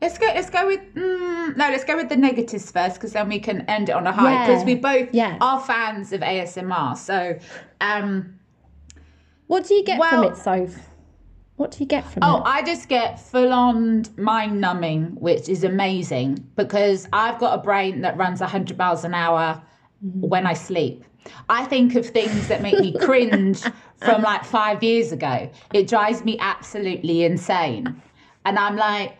[0.02, 0.26] Let's go.
[0.26, 1.70] Let's go with mm, no.
[1.70, 4.46] Let's go with the negatives first, because then we can end it on a high.
[4.46, 5.38] Because Yeah, we both yeah.
[5.40, 6.98] are fans of ASMR.
[6.98, 7.40] So,
[7.80, 8.38] um,
[9.48, 10.76] what do you get from well- it soph
[11.56, 15.16] what do you get from Oh, it Oh, I just get full on mind numbing,
[15.28, 19.62] which is amazing because I've got a brain that runs 100 miles an hour
[20.02, 21.06] when I sleep.
[21.50, 23.62] I think of things that make me cringe
[23.98, 25.50] from like five years ago.
[25.74, 28.02] It drives me absolutely insane.
[28.46, 29.18] And I'm like,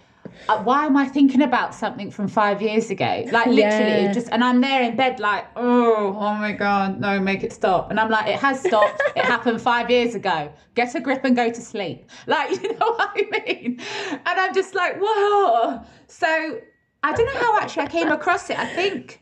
[0.50, 3.24] uh, why am I thinking about something from five years ago?
[3.32, 4.12] Like literally, Yeah.
[4.14, 7.92] just and I'm there in bed like, oh, oh my god, no, make it stop.
[7.92, 9.02] And I'm like, it has stopped.
[9.16, 10.52] it happened five years ago.
[10.76, 12.10] Get a grip and go to sleep.
[12.28, 13.80] Like, you know what I mean?
[14.12, 15.82] And I'm just like, whoa.
[16.08, 16.60] So
[17.04, 18.58] I don't know how actually I came across it.
[18.58, 19.22] I think,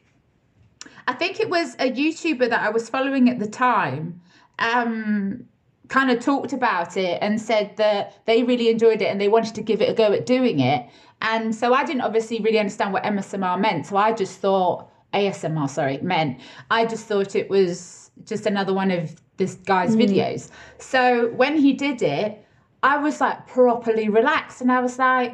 [1.07, 4.21] I think it was a YouTuber that I was following at the time.
[4.59, 5.45] Um,
[5.87, 9.53] kind of talked about it and said that they really enjoyed it and they wanted
[9.53, 10.87] to give it a go at doing it.
[11.21, 13.87] And so I didn't obviously really understand what MSMR meant.
[13.87, 16.39] So I just thought ASMR, sorry, meant.
[16.71, 20.49] I just thought it was just another one of this guy's videos.
[20.77, 22.45] So when he did it,
[22.83, 25.31] I was like properly relaxed and I was like,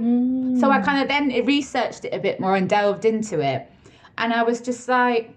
[0.59, 3.72] so I kind of then researched it a bit more and delved into it.
[4.18, 5.36] And I was just like,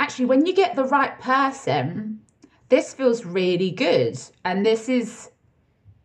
[0.00, 2.20] actually, when you get the right person,
[2.70, 4.18] this feels really good.
[4.44, 5.30] And this is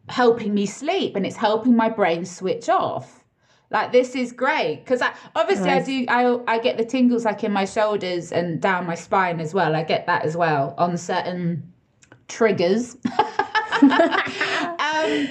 [0.09, 3.23] helping me sleep and it's helping my brain switch off.
[3.71, 5.83] Like this is great because I obviously Nice.
[5.83, 9.39] I do I I get the tingles like in my shoulders and down my spine
[9.39, 9.75] as well.
[9.75, 11.73] I get that as well on certain
[12.27, 12.95] triggers.
[13.81, 15.29] um,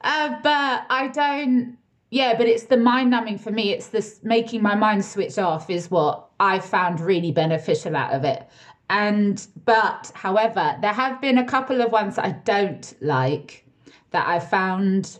[0.00, 1.78] uh, but I don't.
[2.10, 3.72] Yeah, but it's the mind numbing for me.
[3.72, 8.24] It's this making my mind switch off is what I found really beneficial out of
[8.24, 8.48] it.
[8.90, 13.64] And but however, there have been a couple of ones that I don't like
[14.10, 15.18] that I found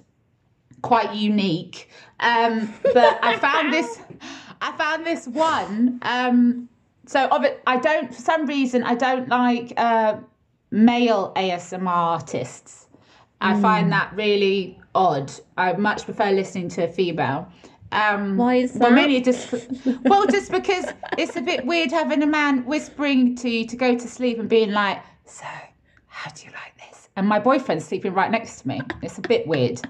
[0.83, 1.91] quite unique.
[2.21, 4.01] Um, but I found this.
[4.61, 6.01] I found this one.
[6.03, 6.69] Um,
[7.07, 8.13] so of it, I don't.
[8.15, 10.17] For some reason, I don't like uh,
[10.71, 12.87] male ASMR artists.
[13.41, 13.63] I mm.
[13.63, 15.31] find that really odd.
[15.57, 17.51] I much prefer listening to a female.
[17.93, 18.81] Um, Why is that?
[18.81, 19.53] Well, mainly just
[20.05, 20.87] well, just because
[21.17, 24.49] it's a bit weird having a man whispering to you to go to sleep and
[24.49, 25.47] being like, "So,
[26.07, 28.81] how do you like this?" And my boyfriend's sleeping right next to me.
[29.03, 29.81] It's a bit weird.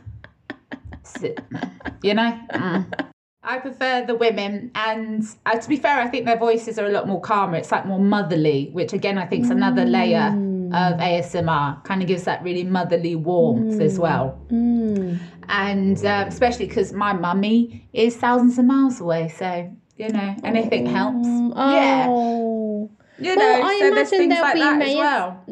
[2.03, 2.39] You know.
[2.53, 3.11] Mm.
[3.43, 6.91] I prefer the women, and uh, to be fair, I think their voices are a
[6.91, 7.57] lot more calmer.
[7.57, 10.35] It's like more motherly, which again I think is another layer
[10.75, 11.83] of ASMR.
[11.85, 13.83] Kind of gives that really motherly warmth mm.
[13.83, 14.39] as well.
[14.51, 15.19] Mm.
[15.49, 20.89] And um, especially because my mummy is thousands of miles away, so you know anything
[20.89, 20.91] oh.
[20.91, 21.29] helps.
[21.57, 22.91] Oh.
[23.19, 23.45] Yeah, you know.
[23.45, 24.99] Well, I so imagine there'll like be male.
[24.99, 25.45] Well.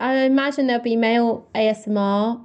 [0.00, 2.44] I imagine there'll be male ASMR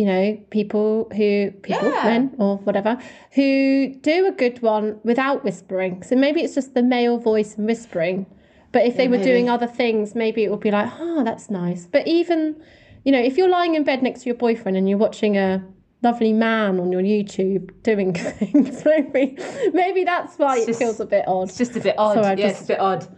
[0.00, 2.04] you know, people who, people, yeah.
[2.04, 2.96] men or whatever,
[3.32, 6.02] who do a good one without whispering.
[6.02, 8.24] So maybe it's just the male voice and whispering.
[8.72, 9.30] But if yeah, they were maybe.
[9.30, 11.86] doing other things, maybe it would be like, oh, that's nice.
[11.86, 12.62] But even,
[13.04, 15.64] you know, if you're lying in bed next to your boyfriend and you're watching a
[16.02, 19.36] lovely man on your YouTube doing things, maybe,
[19.72, 21.48] maybe that's why it's it just, feels a bit odd.
[21.48, 22.16] It's just a bit odd.
[22.16, 22.60] Yeah, just...
[22.60, 23.08] it's a bit odd.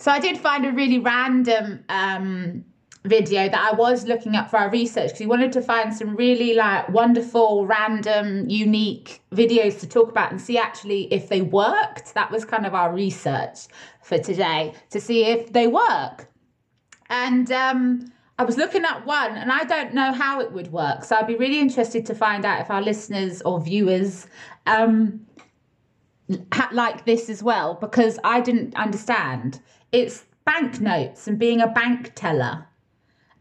[0.00, 2.64] So I did find a really random um,
[3.04, 6.16] video that I was looking up for our research because we wanted to find some
[6.16, 12.14] really like wonderful, random, unique videos to talk about and see actually if they worked.
[12.14, 13.66] That was kind of our research
[14.02, 16.28] for today to see if they work.
[17.08, 21.04] And um, I was looking at one and I don't know how it would work.
[21.04, 24.26] So I'd be really interested to find out if our listeners or viewers
[24.66, 25.26] um,
[26.72, 29.60] like this as well because I didn't understand.
[29.92, 32.67] It's banknotes and being a bank teller.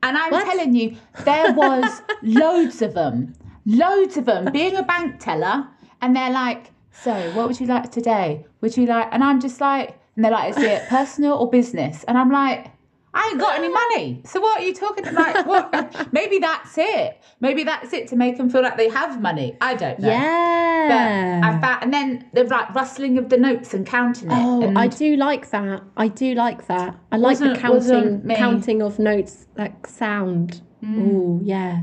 [0.04, 0.45] And I'm what?
[0.45, 0.95] telling you,
[1.26, 3.34] there was loads of them,
[3.66, 5.68] loads of them being a bank teller.
[6.02, 8.45] And they're like, so what would you like today?
[8.62, 12.04] Would you like, and I'm just like, and they're like, is it personal or business?
[12.08, 12.72] And I'm like,
[13.18, 14.22] I ain't got any money.
[14.26, 15.47] So what are you talking about?
[15.47, 16.07] What?
[16.13, 17.20] Maybe that's it.
[17.39, 19.57] Maybe that's it to make them feel like they have money.
[19.59, 20.07] I don't know.
[20.07, 21.39] Yeah.
[21.41, 24.36] But I found, and then the like rustling of the notes and counting it.
[24.38, 25.82] Oh, I do like that.
[25.97, 26.95] I do like that.
[27.11, 30.61] I like the counting, counting of notes, like sound.
[30.84, 30.97] Mm.
[30.99, 31.82] Ooh, yeah.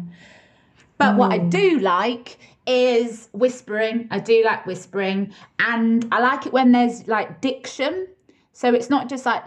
[0.98, 1.18] But Ooh.
[1.18, 4.06] what I do like is whispering.
[4.12, 8.06] I do like whispering, and I like it when there's like diction.
[8.52, 9.42] So it's not just like.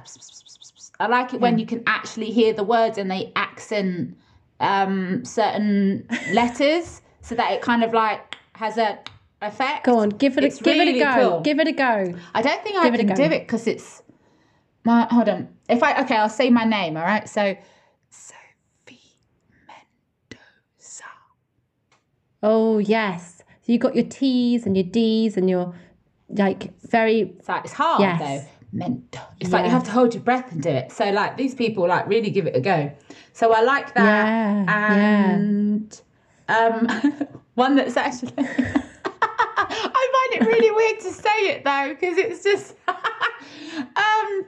[1.00, 4.18] I like it when you can actually hear the words and they accent
[4.60, 9.00] um, certain letters so that it kind of like has a
[9.42, 9.86] effect.
[9.86, 11.30] Go on, give it a, give really it a go.
[11.30, 11.42] Cool.
[11.42, 12.16] Give it a go.
[12.34, 14.02] I don't think give I can do it because it's
[14.84, 15.50] my hold on.
[15.70, 17.30] If I okay, I'll say my name, all right?
[17.30, 17.56] So
[18.10, 19.00] Sophie
[19.68, 21.04] Mendoza.
[22.42, 23.44] Oh yes.
[23.62, 25.76] So you got your T's and your D's and your
[26.30, 28.20] like very it's, like, it's hard yes.
[28.20, 29.56] though meant it's yeah.
[29.56, 30.92] like you have to hold your breath and do it.
[30.92, 32.92] So like these people like really give it a go.
[33.34, 34.04] So i like that.
[34.04, 36.02] Yeah, and
[36.50, 36.56] yeah.
[36.56, 42.44] um one that's actually i find it really weird to say it though because it's
[42.44, 44.46] just um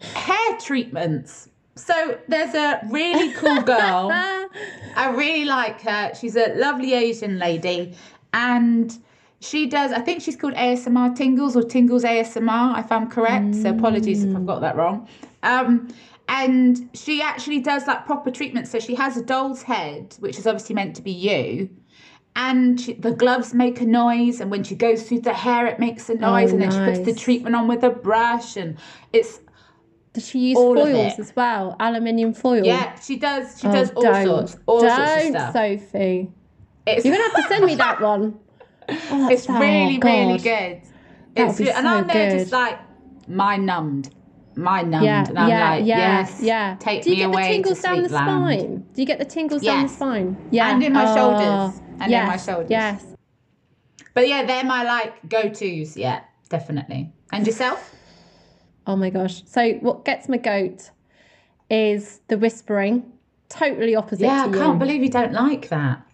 [0.00, 1.48] hair treatments.
[1.76, 4.10] So there's a really cool girl.
[4.12, 6.12] I really like her.
[6.14, 7.94] She's a lovely asian lady.
[8.32, 8.96] And
[9.40, 13.46] she does, I think she's called ASMR Tingles or Tingles ASMR, if I'm correct.
[13.46, 13.62] Mm.
[13.62, 15.08] So apologies if I've got that wrong.
[15.42, 15.88] Um,
[16.28, 18.68] and she actually does like proper treatment.
[18.68, 21.70] So she has a doll's head, which is obviously meant to be you.
[22.36, 25.80] And she, the gloves make a noise, and when she goes through the hair, it
[25.80, 26.96] makes a noise, oh, and then nice.
[26.96, 28.78] she puts the treatment on with a brush, and
[29.12, 29.40] it's
[30.12, 31.76] does she use foils as well?
[31.80, 32.64] Aluminium foil?
[32.64, 33.60] Yeah, she does.
[33.60, 34.26] She oh, does all don't.
[34.26, 34.56] sorts.
[34.66, 35.52] All don't, sorts of stuff.
[35.52, 36.32] Sophie.
[36.86, 37.04] It's...
[37.04, 38.38] You're gonna have to send me that one.
[39.10, 40.82] Oh, it's really, oh, really good.
[41.36, 42.38] It's so and I'm there good.
[42.38, 42.78] just like
[43.28, 44.14] my numbed,
[44.56, 46.76] my numbed, yeah, and I'm yeah, like, yeah, yes, yeah.
[46.80, 48.60] Take Do you me get away the tingles down the land.
[48.60, 48.86] spine?
[48.94, 49.74] Do you get the tingles yes.
[49.74, 50.48] down the spine?
[50.50, 52.70] Yeah, and in my oh, shoulders, and yes, in my shoulders.
[52.70, 53.06] Yes.
[54.14, 55.96] But yeah, they're my like go tos.
[55.96, 57.12] Yeah, definitely.
[57.32, 57.94] And yourself?
[58.86, 59.44] Oh my gosh!
[59.46, 60.90] So what gets my goat
[61.70, 63.12] is the whispering.
[63.48, 64.24] Totally opposite.
[64.24, 66.06] Yeah, I can't believe you don't like that.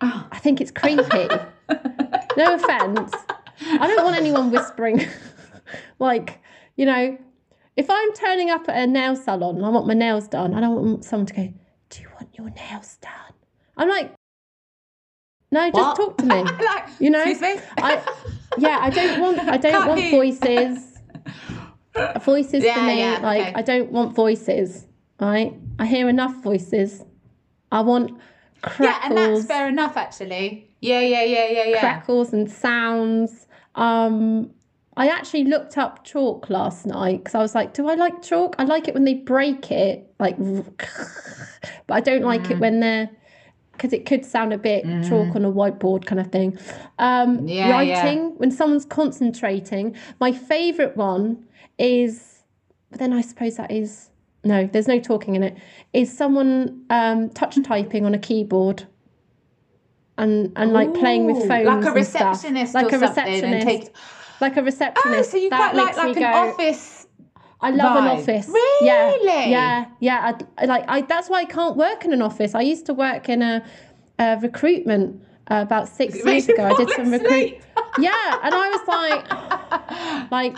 [0.00, 0.28] Oh.
[0.30, 1.28] I think it's creepy.
[2.36, 3.12] no offense.
[3.60, 5.06] I don't want anyone whispering.
[5.98, 6.40] like,
[6.76, 7.18] you know,
[7.76, 10.60] if I'm turning up at a nail salon and I want my nails done, I
[10.60, 11.54] don't want someone to go,
[11.90, 13.12] Do you want your nails done?
[13.76, 14.12] I'm like,
[15.50, 15.96] No, just what?
[15.96, 16.42] talk to me.
[16.64, 17.22] like, you know?
[17.22, 17.60] Excuse me?
[17.78, 18.02] I,
[18.58, 20.98] yeah, I don't want I don't Can't want voices.
[22.22, 22.98] voices yeah, for me.
[22.98, 24.86] Yeah, like I don't want voices.
[25.20, 25.54] Right?
[25.78, 27.02] I hear enough voices.
[27.70, 28.20] I want
[28.64, 28.88] crackles.
[28.88, 30.68] Yeah, and that's fair enough, actually.
[30.80, 31.80] Yeah, yeah, yeah, yeah, yeah.
[31.80, 33.46] Crackles and sounds.
[33.74, 34.50] Um,
[34.96, 38.54] I actually looked up chalk last night because I was like, do I like chalk?
[38.58, 40.36] I like it when they break it, like,
[41.86, 42.50] but I don't like mm.
[42.52, 43.10] it when they're
[43.72, 45.08] because it could sound a bit mm.
[45.08, 46.56] chalk on a whiteboard kind of thing.
[47.00, 48.28] Um, yeah, writing yeah.
[48.36, 49.96] when someone's concentrating.
[50.20, 51.44] My favourite one
[51.76, 52.42] is,
[52.90, 54.10] but then I suppose that is
[54.44, 55.56] no, there's no talking in it.
[55.92, 58.86] Is someone um, touch typing on a keyboard?
[60.16, 63.96] And, and like Ooh, playing with phones like a receptionist like a receptionist take...
[64.40, 67.04] like a receptionist oh, so you that quite like, like an go, office
[67.64, 68.00] I love vibe.
[68.00, 68.48] an office.
[68.48, 68.86] Really?
[68.86, 69.16] Yeah,
[69.48, 70.38] yeah, yeah.
[70.58, 71.00] I, like I.
[71.00, 72.54] That's why I can't work in an office.
[72.54, 73.64] I used to work in a,
[74.18, 76.62] a recruitment uh, about six years ago.
[76.62, 77.54] I did some recruit.
[77.98, 80.56] yeah, and I was like, like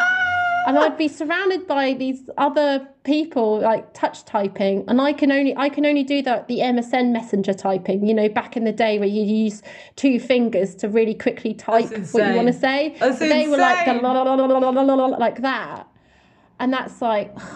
[0.67, 5.57] and I'd be surrounded by these other people like touch typing, and I can only
[5.57, 8.07] I can only do that the MSN Messenger typing.
[8.07, 9.63] You know, back in the day where you use
[9.95, 12.97] two fingers to really quickly type what you want to say.
[12.99, 13.51] That's they insane.
[13.53, 15.87] were like the like that,
[16.61, 17.35] and that's like.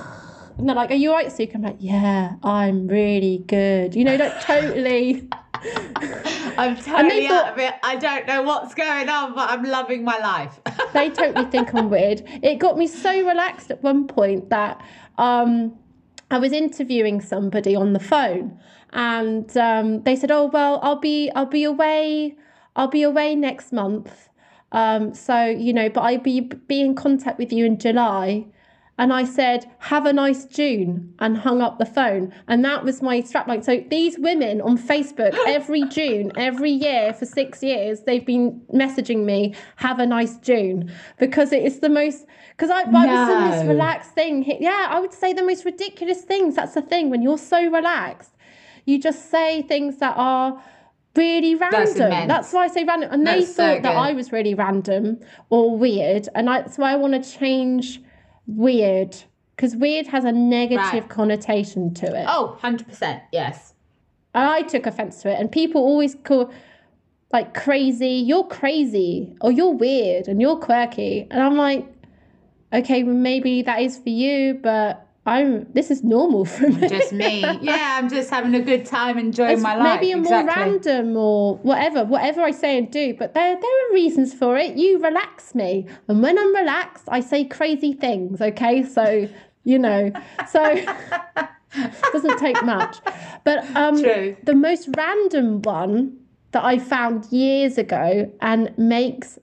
[0.59, 4.17] And they're like, "Are you right, Sue?" I'm like, "Yeah, I'm really good." You know,
[4.17, 5.27] like totally.
[5.63, 7.75] I'm totally thought, out of it.
[7.83, 10.61] I don't know what's going on, but I'm loving my life.
[10.93, 12.23] they totally think I'm weird.
[12.43, 14.83] It got me so relaxed at one point that
[15.19, 15.77] um,
[16.31, 18.59] I was interviewing somebody on the phone,
[18.93, 22.37] and um, they said, "Oh well, I'll be I'll be away.
[22.77, 24.29] I'll be away next month.
[24.73, 28.47] Um, so you know, but I'll be be in contact with you in July."
[29.01, 32.35] And I said, Have a nice June, and hung up the phone.
[32.49, 33.65] And that was my strapline.
[33.65, 39.25] So these women on Facebook, every June, every year for six years, they've been messaging
[39.25, 42.27] me, Have a nice June, because it is the most.
[42.51, 42.99] Because I, no.
[42.99, 44.45] I was in this relaxed thing.
[44.61, 46.55] Yeah, I would say the most ridiculous things.
[46.55, 47.09] That's the thing.
[47.09, 48.37] When you're so relaxed,
[48.85, 50.63] you just say things that are
[51.17, 51.95] really random.
[51.97, 53.11] That's, that's, why I say random.
[53.11, 56.29] And that's they thought so that I was really random or weird.
[56.35, 58.03] And I, that's why I want to change
[58.47, 59.17] weird
[59.61, 61.09] because weird has a negative right.
[61.09, 62.25] connotation to it.
[62.27, 63.21] Oh, 100%.
[63.31, 63.75] Yes.
[64.35, 65.39] I took offense to it.
[65.39, 66.51] And people always call
[67.33, 71.27] like crazy, you're crazy or you're weird and you're quirky.
[71.31, 71.87] And I'm like,
[72.73, 76.89] okay, maybe that is for you, but I'm this is normal for me.
[76.89, 77.41] Just me.
[77.61, 80.01] Yeah, I'm just having a good time, enjoying it's my life.
[80.01, 80.55] Maybe a exactly.
[80.55, 84.57] more random or whatever, whatever I say and do, but there there are reasons for
[84.57, 84.77] it.
[84.77, 85.87] You relax me.
[86.09, 88.83] And when I'm relaxed, I say crazy things, okay?
[88.83, 89.29] So,
[89.65, 90.11] you know.
[90.49, 90.63] So
[92.13, 92.99] doesn't take much.
[93.45, 94.37] But um True.
[94.45, 96.17] the most random one
[96.53, 99.39] that I found years ago and makes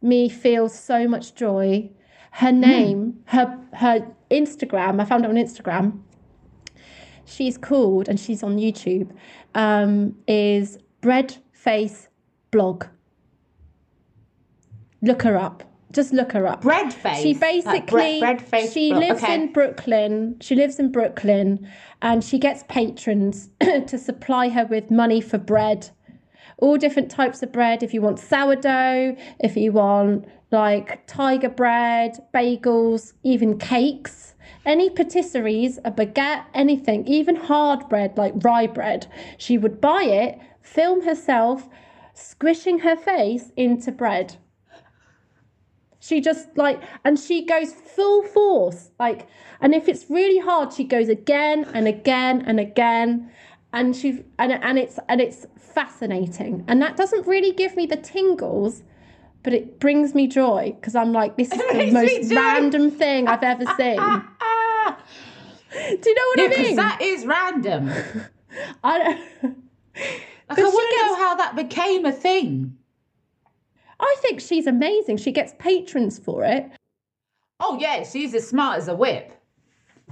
[0.00, 1.90] me feel so much joy.
[2.32, 2.60] Her hmm.
[2.60, 3.16] name, mm.
[3.26, 6.00] her her Instagram, I found her on Instagram.
[7.24, 9.10] She's called, and she's on YouTube,
[9.54, 12.08] um, is Bread Face
[12.50, 12.86] Blog.
[15.02, 15.64] Look her up.
[15.92, 16.62] Just look her up.
[16.62, 17.20] Bread face.
[17.20, 19.02] She basically like bread, she blog.
[19.02, 19.34] lives okay.
[19.34, 20.36] in Brooklyn.
[20.40, 21.68] She lives in Brooklyn,
[22.02, 25.90] and she gets patrons to supply her with money for bread
[26.60, 27.82] all different types of bread.
[27.82, 34.34] If you want sourdough, if you want like tiger bread, bagels, even cakes,
[34.66, 39.06] any patisseries, a baguette, anything, even hard bread like rye bread.
[39.38, 41.68] She would buy it, film herself
[42.14, 44.36] squishing her face into bread.
[46.00, 49.26] She just like, and she goes full force, like,
[49.60, 53.30] and if it's really hard, she goes again and again and again,
[53.72, 57.96] and she and and it's and it's fascinating, and that doesn't really give me the
[57.96, 58.82] tingles,
[59.42, 63.42] but it brings me joy because I'm like, this is the most random thing I've
[63.42, 63.96] ever seen.
[65.70, 66.76] Do you know what yeah, I mean?
[66.76, 67.90] That is random.
[68.84, 69.56] I don't.
[70.48, 72.76] Like, I want to know how that became a thing.
[74.00, 75.18] I think she's amazing.
[75.18, 76.68] She gets patrons for it.
[77.60, 79.32] Oh yeah, she's as smart as a whip.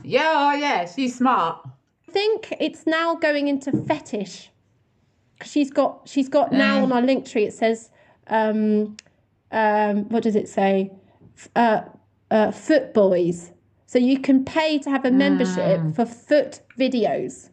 [0.05, 1.67] Yeah, oh, yeah, she's smart.
[2.09, 4.51] I think it's now going into fetish.
[5.45, 7.49] She's got she's got now on our Linktree.
[7.49, 7.91] It says
[8.29, 8.97] um,
[9.53, 10.93] um, what does it say?
[11.57, 11.83] Uh,
[12.31, 13.53] uh, foot boys.
[13.87, 15.97] So you can pay to have a membership mm.
[15.97, 17.49] for foot videos.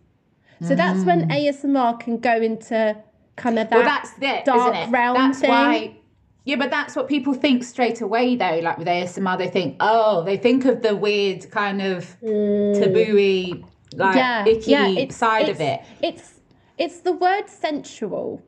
[0.61, 0.77] So mm.
[0.77, 1.31] that's when mm.
[1.31, 2.97] ASMR can go into
[3.35, 4.89] kind of that well, that's it, dark it?
[4.89, 5.49] realm that's thing.
[5.49, 5.97] Why,
[6.45, 8.59] yeah, but that's what people think straight away, though.
[8.61, 12.75] Like with ASMR, they think, oh, they think of the weird kind of mm.
[12.75, 13.65] tabooey,
[13.95, 15.81] like yeah, icky yeah, it's, side it's, of it.
[16.01, 16.33] It's
[16.77, 18.43] it's the word sensual.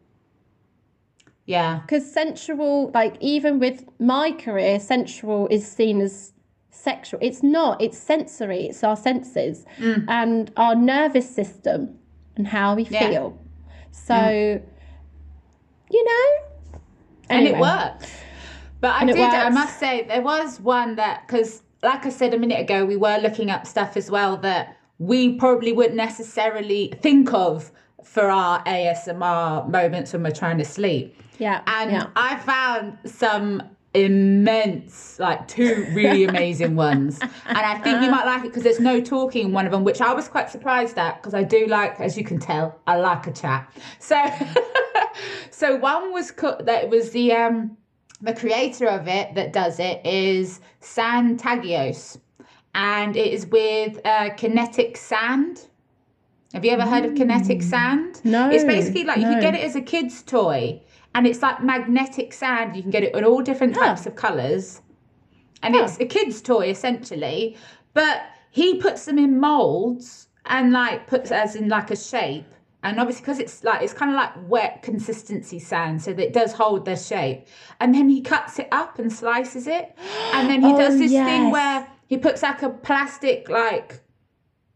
[1.48, 1.80] Yeah.
[1.80, 6.34] Because sensual, like even with my career, sensual is seen as
[6.70, 7.20] sexual.
[7.24, 10.06] It's not, it's sensory, it's our senses mm.
[10.10, 11.98] and our nervous system
[12.36, 13.40] and how we feel.
[13.92, 14.62] So, mm.
[15.90, 16.80] you know,
[17.30, 17.48] anyway.
[17.48, 18.12] and it works.
[18.80, 19.18] But I did.
[19.18, 22.96] I must say, there was one that because, like I said a minute ago, we
[22.96, 27.72] were looking up stuff as well that we probably wouldn't necessarily think of
[28.04, 31.22] for our ASMR moments when we're trying to sleep.
[31.40, 31.62] Yeah.
[31.68, 32.08] And yeah.
[32.16, 37.20] I found some immense, like two really amazing ones.
[37.22, 39.84] And I think you might like it because there's no talking in one of them,
[39.84, 42.98] which I was quite surprised at because I do like, as you can tell, I
[42.98, 43.72] like a chat.
[44.00, 44.24] So,
[45.52, 47.78] so one was cut that was the um
[48.22, 52.20] the creator of it that does it is San Tagios,
[52.74, 55.67] and it is with uh, kinetic sand.
[56.58, 57.64] Have you ever heard of kinetic mm.
[57.64, 58.20] sand?
[58.24, 58.50] No.
[58.50, 59.28] It's basically like no.
[59.28, 60.82] you can get it as a kid's toy
[61.14, 62.76] and it's like magnetic sand.
[62.76, 64.82] You can get it in all different types of colours,
[65.62, 67.56] and it's a kid's toy essentially.
[67.94, 72.52] But he puts them in molds and like puts as in like a shape,
[72.82, 76.34] and obviously because it's like it's kind of like wet consistency sand, so that it
[76.34, 77.46] does hold their shape.
[77.80, 79.96] And then he cuts it up and slices it,
[80.34, 81.28] and then he oh, does this yes.
[81.28, 84.02] thing where he puts like a plastic like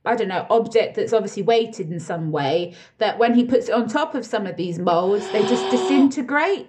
[0.03, 3.73] I don't know, object that's obviously weighted in some way, that when he puts it
[3.73, 6.67] on top of some of these molds, they just disintegrate.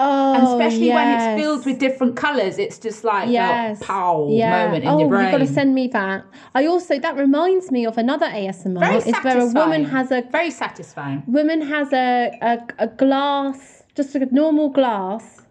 [0.00, 0.94] Oh, and especially yes.
[0.94, 3.80] when it's filled with different colours, it's just like yes.
[3.80, 4.66] a pow yeah.
[4.66, 5.24] moment in oh, your brain.
[5.24, 6.24] you've got to send me that.
[6.54, 8.78] I also that reminds me of another ASMR.
[8.78, 11.24] Very is where a woman has a very satisfying.
[11.26, 15.42] Woman has a, a, a glass, just a normal glass,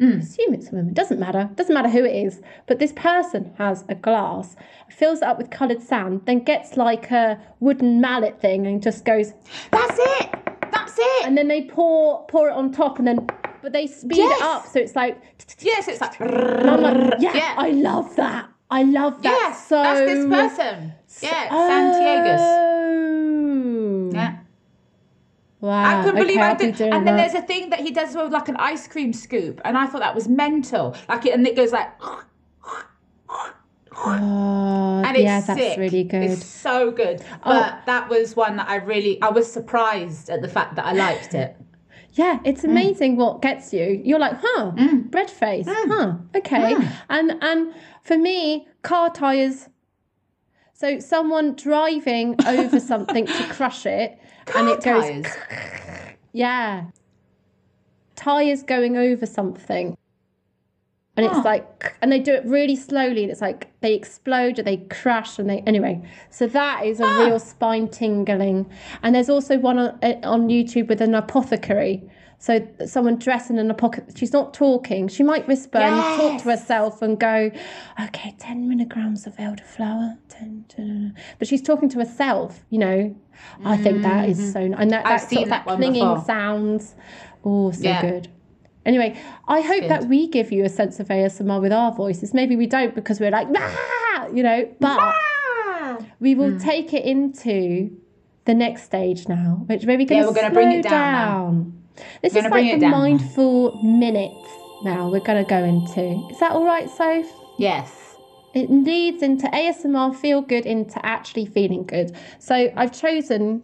[0.00, 0.20] Mm.
[0.20, 0.92] Assume it's a woman.
[0.92, 1.48] Doesn't matter.
[1.54, 2.42] Doesn't matter who it is.
[2.66, 4.54] But this person has a glass,
[4.90, 9.04] fills it up with coloured sand, then gets like a wooden mallet thing and just
[9.04, 9.32] goes.
[9.70, 10.30] That's it.
[10.70, 11.26] That's it.
[11.26, 13.26] And then they pour pour it on top, and then
[13.62, 14.38] but they speed yes.
[14.38, 15.18] it up, so it's like.
[15.60, 16.20] Yes, it's like.
[16.20, 18.50] like yeah, yeah, I love that.
[18.70, 19.30] I love that.
[19.30, 20.92] Yes, so that's this person.
[21.22, 23.05] Yeah, Santiago's.
[25.66, 26.00] Wow.
[26.00, 26.80] I couldn't believe okay, I did.
[26.80, 27.32] And then that.
[27.32, 29.98] there's a thing that he does with like an ice cream scoop, and I thought
[29.98, 30.94] that was mental.
[31.08, 31.90] Like it, and it goes like.
[33.98, 35.78] Oh, and it's yeah, that's sick.
[35.78, 36.22] really good.
[36.22, 37.20] It's so good.
[37.20, 37.38] Oh.
[37.44, 37.82] But oh.
[37.86, 41.34] that was one that I really, I was surprised at the fact that I liked
[41.34, 41.56] it.
[42.12, 42.70] Yeah, it's mm.
[42.70, 43.18] amazing mm.
[43.18, 44.00] what gets you.
[44.02, 45.10] You're like, huh, mm.
[45.10, 45.86] bread face, mm.
[45.86, 46.74] huh, okay.
[46.74, 46.92] Mm.
[47.10, 49.68] And and for me, car tires.
[50.72, 55.22] So someone driving over something to crush it, car and it tires.
[55.22, 55.32] goes,
[56.32, 56.86] yeah,
[58.14, 59.96] tires going over something.
[61.18, 64.62] And it's like and they do it really slowly and it's like they explode or
[64.62, 66.06] they crash and they anyway.
[66.28, 67.24] So that is a ah.
[67.24, 68.66] real spine tingling
[69.02, 72.02] and there's also one on, eh, on youtube with an apothecary
[72.38, 75.92] so someone dressed in an apothecary she's not talking she might whisper yes.
[75.92, 77.50] and talk to herself and go
[78.00, 83.66] okay 10 milligrams of elderflower 10, 10, but she's talking to herself you know mm-hmm.
[83.66, 84.52] i think that is mm-hmm.
[84.52, 86.94] so and that, that sort of that clinging sounds
[87.44, 88.02] oh so yeah.
[88.02, 88.28] good
[88.86, 89.90] Anyway, I hope Good.
[89.90, 92.32] that we give you a sense of ASMR with our voices.
[92.32, 94.28] Maybe we don't because we're like, ah!
[94.32, 95.98] you know, but ah!
[96.20, 96.62] we will mm.
[96.62, 97.90] take it into
[98.44, 100.92] the next stage now, which maybe yeah, we're going to bring it down.
[100.92, 101.82] down.
[102.22, 104.32] This is like the mindful minute
[104.82, 106.28] now we're going to go into.
[106.30, 107.26] Is that all right, Soph?
[107.58, 108.16] Yes.
[108.54, 112.16] It leads into ASMR feel good into actually feeling good.
[112.38, 113.62] So I've chosen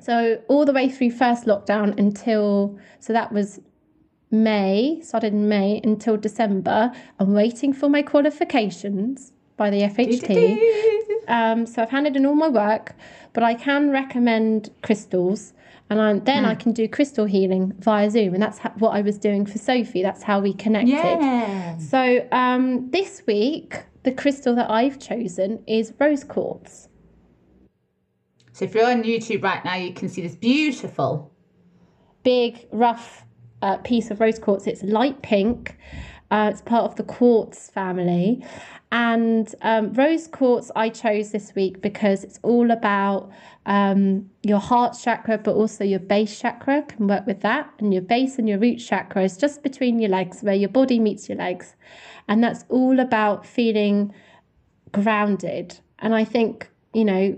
[0.00, 3.60] so all the way through first lockdown until so that was
[4.30, 6.92] May, started in May until December.
[7.18, 11.28] I'm waiting for my qualifications by the FHT.
[11.28, 12.94] Um, so I've handed in all my work,
[13.32, 15.53] but I can recommend crystals.
[15.90, 16.48] And I'm, then mm.
[16.48, 18.34] I can do crystal healing via Zoom.
[18.34, 20.02] And that's ha- what I was doing for Sophie.
[20.02, 20.92] That's how we connected.
[20.92, 21.78] Yeah.
[21.78, 26.88] So um, this week, the crystal that I've chosen is rose quartz.
[28.52, 31.32] So if you're on YouTube right now, you can see this beautiful,
[32.22, 33.24] big, rough
[33.62, 34.66] uh, piece of rose quartz.
[34.66, 35.76] It's light pink.
[36.30, 38.44] Uh, it's part of the quartz family.
[38.90, 43.30] And um, rose quartz I chose this week because it's all about
[43.66, 47.70] um, your heart chakra, but also your base chakra can work with that.
[47.78, 50.98] And your base and your root chakra is just between your legs, where your body
[51.00, 51.74] meets your legs.
[52.28, 54.14] And that's all about feeling
[54.92, 55.80] grounded.
[55.98, 57.36] And I think, you know,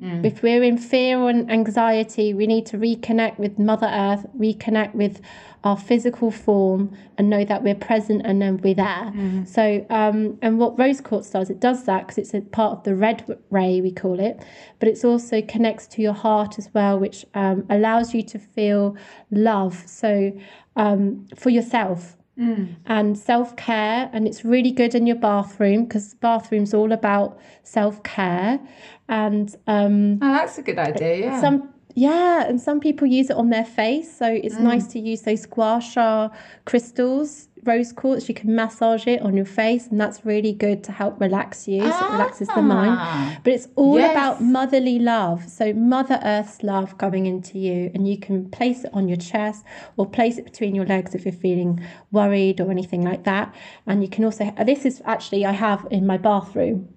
[0.00, 0.24] Mm.
[0.24, 5.20] If we're in fear and anxiety, we need to reconnect with Mother Earth, reconnect with
[5.64, 9.12] our physical form, and know that we're present and then we're there.
[9.12, 9.46] Mm.
[9.46, 12.84] So, um, and what rose quartz does, it does that because it's a part of
[12.84, 14.40] the red ray, we call it,
[14.78, 18.96] but it also connects to your heart as well, which um, allows you to feel
[19.32, 19.82] love.
[19.86, 20.32] So,
[20.76, 22.76] um, for yourself, Mm.
[22.86, 24.08] and self care.
[24.12, 28.60] And it's really good in your bathroom because bathroom's all about self care.
[29.08, 31.18] And um, oh, that's a good idea.
[31.18, 31.40] Yeah.
[31.40, 34.60] Some yeah, and some people use it on their face, so it's mm.
[34.60, 36.28] nice to use those gua sha
[36.64, 38.28] crystals, rose quartz.
[38.28, 41.80] You can massage it on your face, and that's really good to help relax you.
[41.80, 42.96] So it relaxes the mind.
[42.98, 44.12] Ah, but it's all yes.
[44.12, 45.48] about motherly love.
[45.48, 49.64] So Mother Earth's love coming into you, and you can place it on your chest
[49.96, 53.54] or place it between your legs if you're feeling worried or anything like that.
[53.86, 56.88] And you can also this is actually I have in my bathroom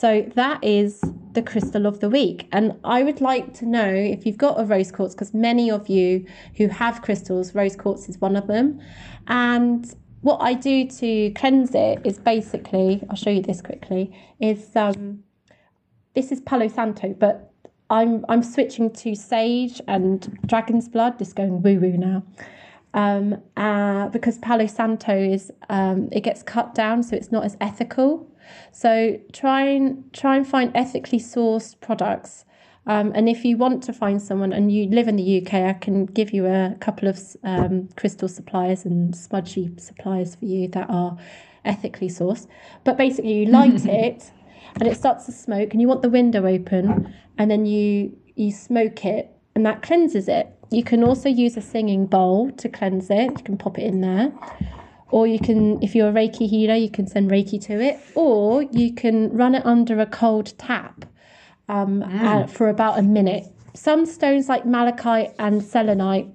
[0.00, 2.46] so that is the crystal of the week.
[2.52, 5.88] And I would like to know if you've got a rose quartz, because many of
[5.88, 6.24] you
[6.56, 8.80] who have crystals, rose quartz is one of them.
[9.26, 14.76] And what I do to cleanse it is basically, I'll show you this quickly, is
[14.76, 15.24] um,
[16.14, 17.52] this is Palo Santo, but
[17.90, 21.18] I'm I'm switching to sage and dragon's blood.
[21.18, 22.22] just going woo woo now.
[22.94, 27.56] Um, uh, because Palo Santo is um, it gets cut down, so it's not as
[27.60, 28.30] ethical.
[28.72, 32.44] So try and try and find ethically sourced products.
[32.86, 35.74] Um, and if you want to find someone and you live in the UK, I
[35.74, 40.88] can give you a couple of um, crystal suppliers and smudgy suppliers for you that
[40.88, 41.18] are
[41.66, 42.46] ethically sourced.
[42.84, 44.30] But basically, you light it
[44.76, 48.52] and it starts to smoke, and you want the window open, and then you you
[48.52, 50.48] smoke it, and that cleanses it.
[50.70, 53.30] You can also use a singing bowl to cleanse it.
[53.38, 54.32] You can pop it in there
[55.10, 58.62] or you can if you're a reiki healer you can send reiki to it or
[58.62, 61.04] you can run it under a cold tap
[61.68, 62.22] um, mm.
[62.22, 66.26] uh, for about a minute some stones like malachite and selenite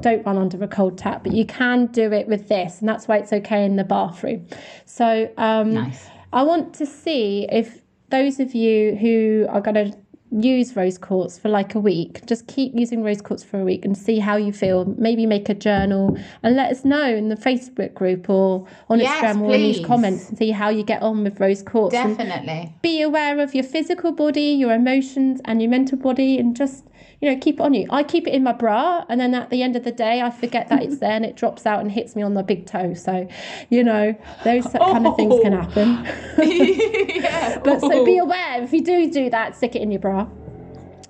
[0.00, 3.08] don't run under a cold tap but you can do it with this and that's
[3.08, 4.46] why it's okay in the bathroom
[4.84, 6.06] so um, nice.
[6.32, 9.96] i want to see if those of you who are going to
[10.30, 12.24] use rose quartz for like a week.
[12.26, 14.84] Just keep using rose quartz for a week and see how you feel.
[14.96, 19.24] Maybe make a journal and let us know in the Facebook group or on yes,
[19.24, 21.92] Instagram or in these comments and see how you get on with rose quartz.
[21.92, 22.72] Definitely.
[22.82, 26.84] be aware of your physical body, your emotions, and your mental body, and just
[27.20, 27.86] you know keep it on you.
[27.90, 30.30] I keep it in my bra, and then at the end of the day, I
[30.30, 32.94] forget that it's there and it drops out and hits me on the big toe.
[32.94, 33.28] So,
[33.68, 34.92] you know, those oh.
[34.92, 36.04] kind of things can happen.
[36.38, 37.58] yeah.
[37.64, 40.26] but so be aware if you do do that, stick it in your bra.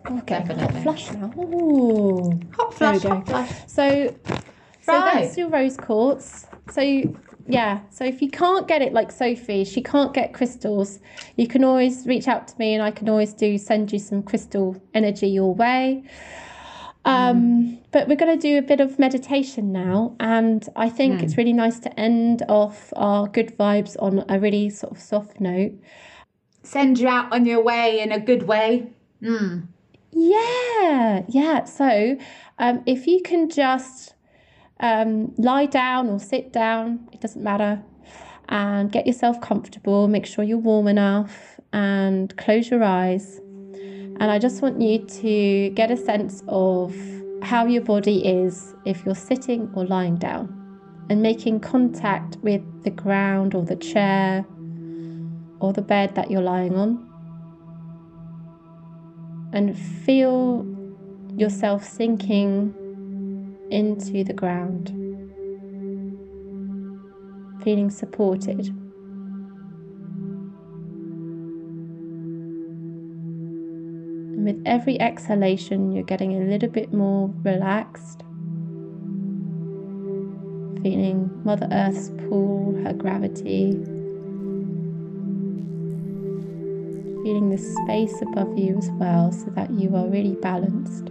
[0.07, 1.33] Oh, okay, hot flush now.
[1.39, 2.41] Ooh.
[2.57, 3.51] Hot flush, hot flush.
[3.67, 4.15] So,
[4.81, 5.23] so right.
[5.23, 6.47] that's your rose quartz.
[6.71, 6.83] So
[7.53, 10.99] yeah, so if you can't get it like Sophie, she can't get crystals,
[11.37, 14.23] you can always reach out to me and I can always do send you some
[14.23, 16.05] crystal energy your way.
[17.05, 17.79] Um, mm.
[17.93, 21.23] But we're going to do a bit of meditation now, and I think mm.
[21.23, 25.41] it's really nice to end off our good vibes on a really sort of soft
[25.41, 25.73] note.
[26.63, 28.87] Send you out on your way in a good way.
[29.23, 29.67] Mm.
[30.13, 31.65] Yeah, yeah.
[31.65, 32.17] So
[32.59, 34.15] um, if you can just
[34.81, 37.83] um, lie down or sit down, it doesn't matter,
[38.49, 40.09] and get yourself comfortable.
[40.09, 43.39] Make sure you're warm enough and close your eyes.
[44.21, 46.95] And I just want you to get a sense of
[47.43, 50.57] how your body is if you're sitting or lying down
[51.09, 54.45] and making contact with the ground or the chair
[55.61, 57.07] or the bed that you're lying on.
[59.53, 60.67] And feel
[61.37, 62.75] yourself sinking
[63.71, 64.89] into the ground,
[67.63, 68.69] feeling supported.
[74.29, 78.23] And with every exhalation, you're getting a little bit more relaxed,
[80.83, 83.79] feeling Mother Earth's pull, her gravity.
[87.23, 91.10] Feeling the space above you as well so that you are really balanced.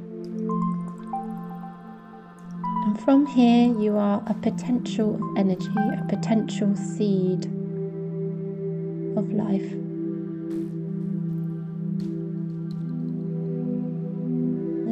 [3.10, 5.66] From here, you are a potential of energy,
[5.98, 7.46] a potential seed
[9.18, 9.72] of life.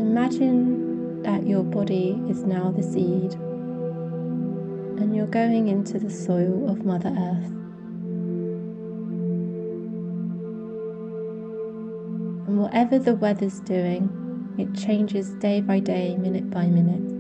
[0.02, 3.36] Imagine that your body is now the seed
[5.00, 7.52] and you're going into the soil of Mother Earth.
[12.48, 14.10] And whatever the weather's doing,
[14.58, 17.17] it changes day by day, minute by minute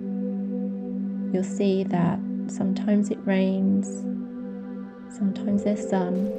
[1.38, 2.18] you'll see that
[2.48, 3.86] sometimes it rains,
[5.16, 6.34] sometimes there's sun,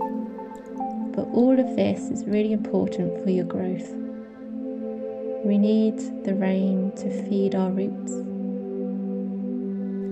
[1.15, 3.95] but all of this is really important for your growth.
[5.45, 8.11] We need the rain to feed our roots,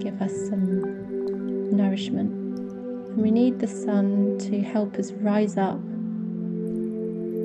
[0.05, 2.31] give us some nourishment,
[3.09, 5.81] and we need the sun to help us rise up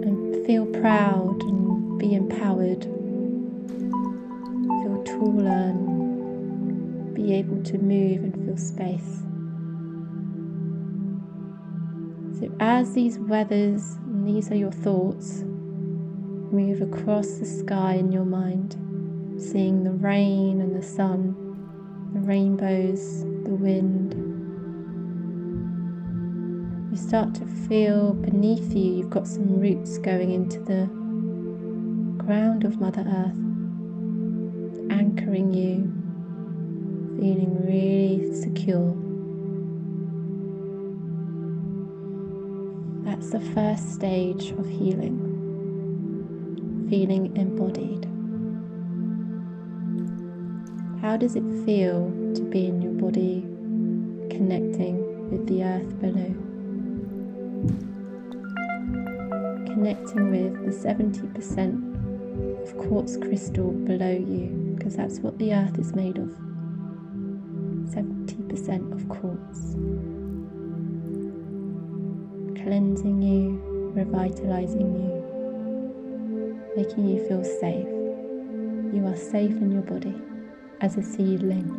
[0.06, 2.84] and feel proud and be empowered,
[4.84, 5.89] feel taller
[7.22, 9.24] be able to move and feel space.
[12.40, 15.44] So, as these weathers, and these are your thoughts,
[16.52, 18.76] move across the sky in your mind,
[19.40, 21.36] seeing the rain and the sun,
[22.14, 24.16] the rainbows, the wind.
[26.92, 30.88] You start to feel beneath you, you've got some roots going into the
[32.24, 33.38] ground of Mother Earth,
[34.92, 36.01] anchoring you,
[37.22, 38.98] feeling really secure.
[43.06, 45.20] That's the first stage of healing,
[46.90, 48.08] feeling embodied.
[51.00, 53.46] How does it feel to be in your body,
[54.36, 56.34] connecting with the earth below?
[59.76, 65.94] Connecting with the 70% of quartz crystal below you, because that's what the earth is
[65.94, 66.36] made of
[67.92, 69.76] 70% of quartz.
[72.64, 73.60] Cleansing you,
[73.94, 77.88] revitalizing you, making you feel safe.
[78.96, 80.16] You are safe in your body
[80.80, 81.70] as a seedling.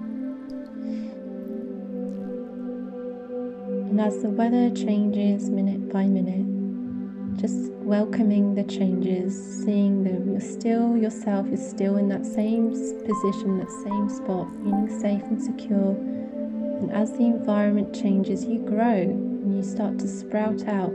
[3.89, 10.41] And as the weather changes minute by minute, just welcoming the changes, seeing them, you're
[10.41, 15.91] still yourself, you're still in that same position, that same spot, feeling safe and secure.
[15.91, 20.93] And as the environment changes, you grow and you start to sprout out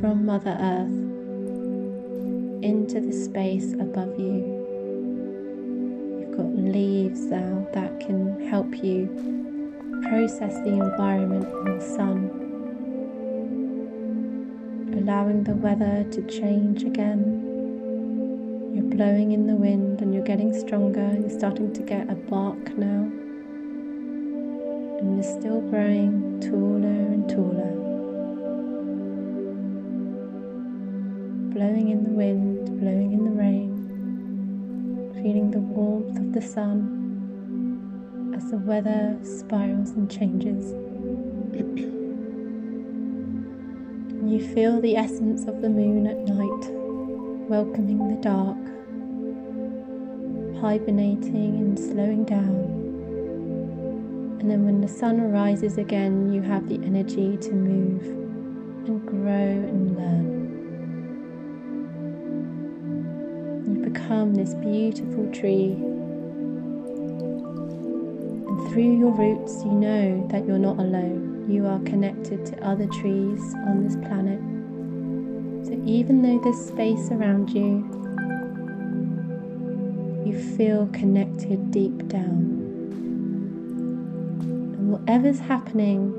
[0.00, 0.90] from Mother Earth
[2.62, 4.60] into the space above you
[6.20, 9.08] You've got leaves now that can help you
[10.08, 12.39] process the environment and the sun,
[15.00, 17.22] allowing the weather to change again.
[18.74, 21.16] You're blowing in the wind and you're getting stronger.
[21.18, 23.08] You're starting to get a bark now.
[25.00, 27.72] And you're still growing taller and taller.
[31.54, 33.70] Blowing in the wind, blowing in the rain
[35.22, 36.96] feeling the warmth of the sun
[38.34, 40.72] as the weather spirals and changes.
[44.30, 46.70] You feel the essence of the moon at night,
[47.48, 48.56] welcoming the dark,
[50.62, 52.78] hibernating and slowing down.
[54.40, 58.02] And then when the sun arises again, you have the energy to move
[58.86, 60.30] and grow and learn.
[63.66, 65.72] You become this beautiful tree.
[68.46, 71.29] And through your roots, you know that you're not alone.
[71.50, 74.38] You are connected to other trees on this planet.
[75.66, 77.84] So even though there's space around you,
[80.24, 82.60] you feel connected deep down.
[84.42, 86.14] And whatever's happening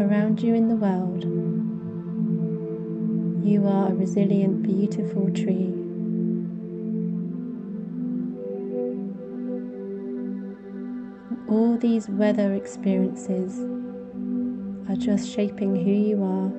[0.00, 1.22] around you in the world,
[3.46, 5.72] you are a resilient, beautiful tree.
[11.46, 13.60] all these weather experiences
[14.88, 16.52] are just shaping who you are.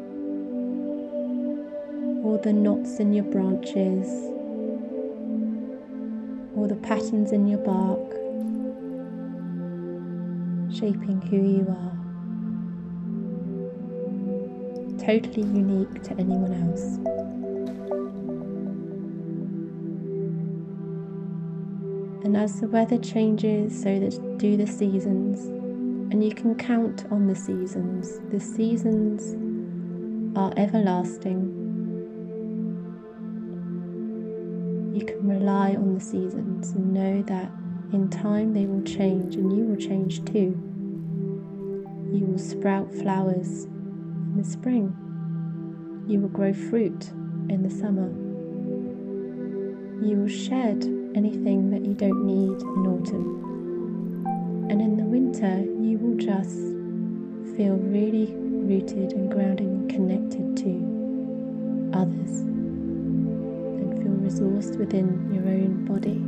[2.25, 4.07] All the knots in your branches,
[6.55, 8.11] all the patterns in your bark,
[10.73, 11.91] shaping who you are.
[14.97, 16.97] Totally unique to anyone else.
[22.25, 25.51] And as the weather changes, so that do the seasons.
[26.15, 28.21] And you can count on the seasons.
[28.31, 29.35] The seasons
[30.37, 31.51] are everlasting.
[34.95, 37.51] You can rely on the seasons and know that
[37.91, 40.57] in time they will change and you will change too.
[42.13, 44.95] You will sprout flowers in the spring.
[46.07, 47.09] You will grow fruit
[47.49, 48.07] in the summer.
[50.01, 53.44] You will shed anything that you don't need in autumn.
[54.67, 56.57] And in the winter, you will just
[57.55, 60.71] feel really rooted and grounded and connected to
[61.93, 66.19] others and feel resourced within your own body,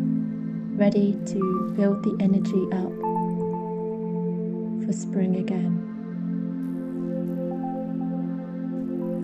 [0.77, 2.93] ready to build the energy up
[4.85, 5.83] for spring again.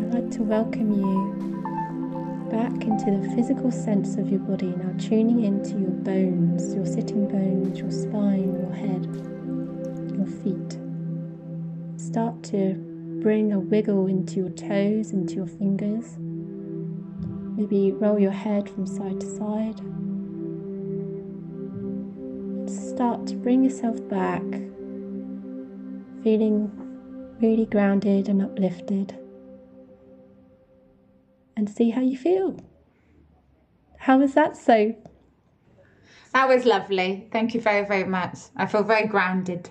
[0.01, 1.52] I'd like to welcome you
[2.53, 7.27] back into the physical sense of your body, now tuning into your bones, your sitting
[7.27, 9.03] bones, your spine, your head,
[10.15, 10.77] your feet.
[11.99, 12.75] Start to
[13.23, 16.15] bring a wiggle into your toes, into your fingers.
[17.57, 19.79] Maybe roll your head from side to side.
[22.69, 24.43] Start to bring yourself back,
[26.23, 26.69] feeling
[27.41, 29.17] really grounded and uplifted
[31.55, 32.57] and see how you feel.
[33.99, 34.95] How was that so?
[36.33, 37.27] That was lovely.
[37.31, 38.37] Thank you very, very much.
[38.57, 39.69] I feel very grounded,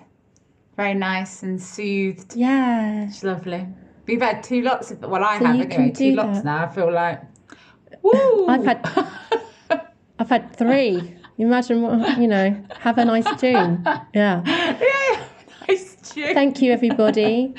[0.77, 2.35] very nice and soothed.
[2.35, 3.05] Yeah.
[3.05, 3.67] It's lovely.
[4.07, 6.65] We've had two lots of, well, I so have anyway, two lots now.
[6.65, 7.21] I feel like,
[8.01, 8.47] woo!
[8.47, 8.89] I've had,
[10.19, 11.15] I've had three.
[11.37, 13.85] Imagine what, you know, have a nice June.
[14.13, 14.43] Yeah.
[14.81, 15.25] Yeah.
[15.69, 16.33] Nice June.
[16.33, 17.53] Thank you, everybody.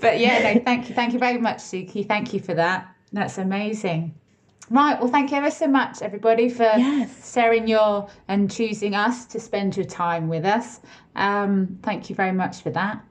[0.00, 0.94] but yeah, no, thank you.
[0.94, 2.06] Thank you very much, Suki.
[2.06, 2.86] Thank you for that.
[3.12, 4.14] That's amazing.
[4.70, 4.98] Right.
[4.98, 7.32] Well, thank you ever so much, everybody, for yes.
[7.32, 10.80] sharing your and choosing us to spend your time with us.
[11.14, 13.04] Um, thank you very much for that.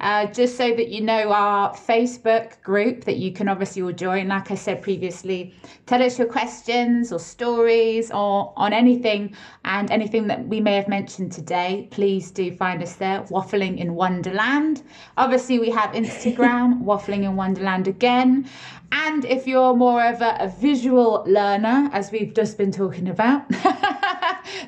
[0.00, 4.28] Uh, just so that you know, our Facebook group that you can obviously all join.
[4.28, 5.54] Like I said previously,
[5.86, 9.34] tell us your questions or stories or on anything
[9.64, 11.88] and anything that we may have mentioned today.
[11.90, 14.82] Please do find us there, Waffling in Wonderland.
[15.16, 18.48] Obviously, we have Instagram, Waffling in Wonderland again.
[18.92, 23.42] And if you're more of a, a visual learner, as we've just been talking about,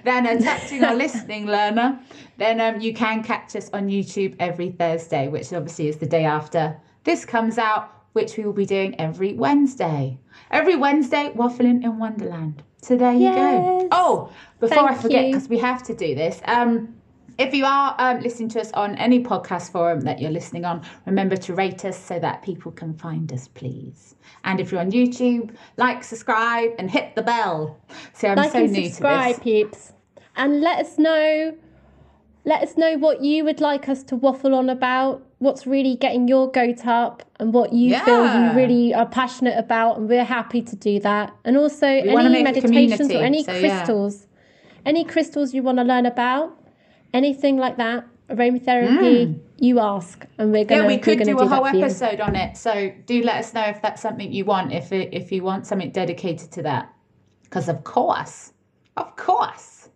[0.05, 2.01] then a touching or listening learner,
[2.39, 6.25] then um, you can catch us on YouTube every Thursday, which obviously is the day
[6.25, 10.19] after this comes out, which we will be doing every Wednesday.
[10.51, 12.63] Every Wednesday, Waffling in Wonderland.
[12.83, 13.89] So there you go.
[13.93, 16.41] Oh, before Thank I forget, because we have to do this.
[16.45, 17.00] Um,
[17.41, 20.85] if you are um, listening to us on any podcast forum that you're listening on,
[21.07, 24.15] remember to rate us so that people can find us, please.
[24.45, 27.81] And if you're on YouTube, like, subscribe, and hit the bell.
[28.13, 29.71] So I'm like so and new subscribe, to this.
[29.71, 29.93] Subscribe, peeps,
[30.37, 31.57] and let us know.
[32.45, 35.27] Let us know what you would like us to waffle on about.
[35.39, 38.05] What's really getting your goat up, and what you yeah.
[38.05, 41.35] feel you really are passionate about, and we're happy to do that.
[41.47, 44.83] And also we any meditations or any so, crystals, yeah.
[44.85, 46.60] any crystals you want to learn about
[47.13, 49.41] anything like that, aromatherapy, mm.
[49.59, 50.83] you ask, and we're gonna.
[50.83, 52.57] Yeah, we could do a whole episode on it.
[52.57, 54.73] So do let us know if that's something you want.
[54.73, 56.93] If it, if you want something dedicated to that,
[57.43, 58.53] because of course,
[58.97, 59.89] of course.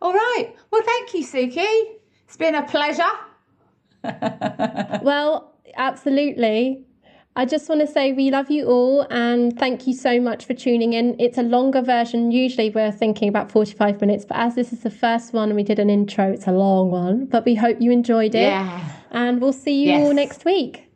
[0.00, 0.54] All right.
[0.70, 1.96] Well, thank you, Suki.
[2.26, 3.02] It's been a pleasure.
[5.02, 6.84] well, absolutely.
[7.34, 10.52] I just want to say we love you all and thank you so much for
[10.52, 11.16] tuning in.
[11.18, 12.30] It's a longer version.
[12.30, 15.62] Usually we're thinking about 45 minutes, but as this is the first one and we
[15.62, 17.24] did an intro, it's a long one.
[17.24, 18.42] But we hope you enjoyed it.
[18.42, 18.86] Yeah.
[19.10, 20.02] And we'll see you yes.
[20.02, 20.90] all next week.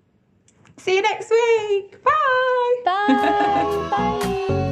[0.77, 2.05] See you next week.
[2.05, 2.83] Bye.
[2.85, 3.89] Bye.
[3.91, 4.63] Bye.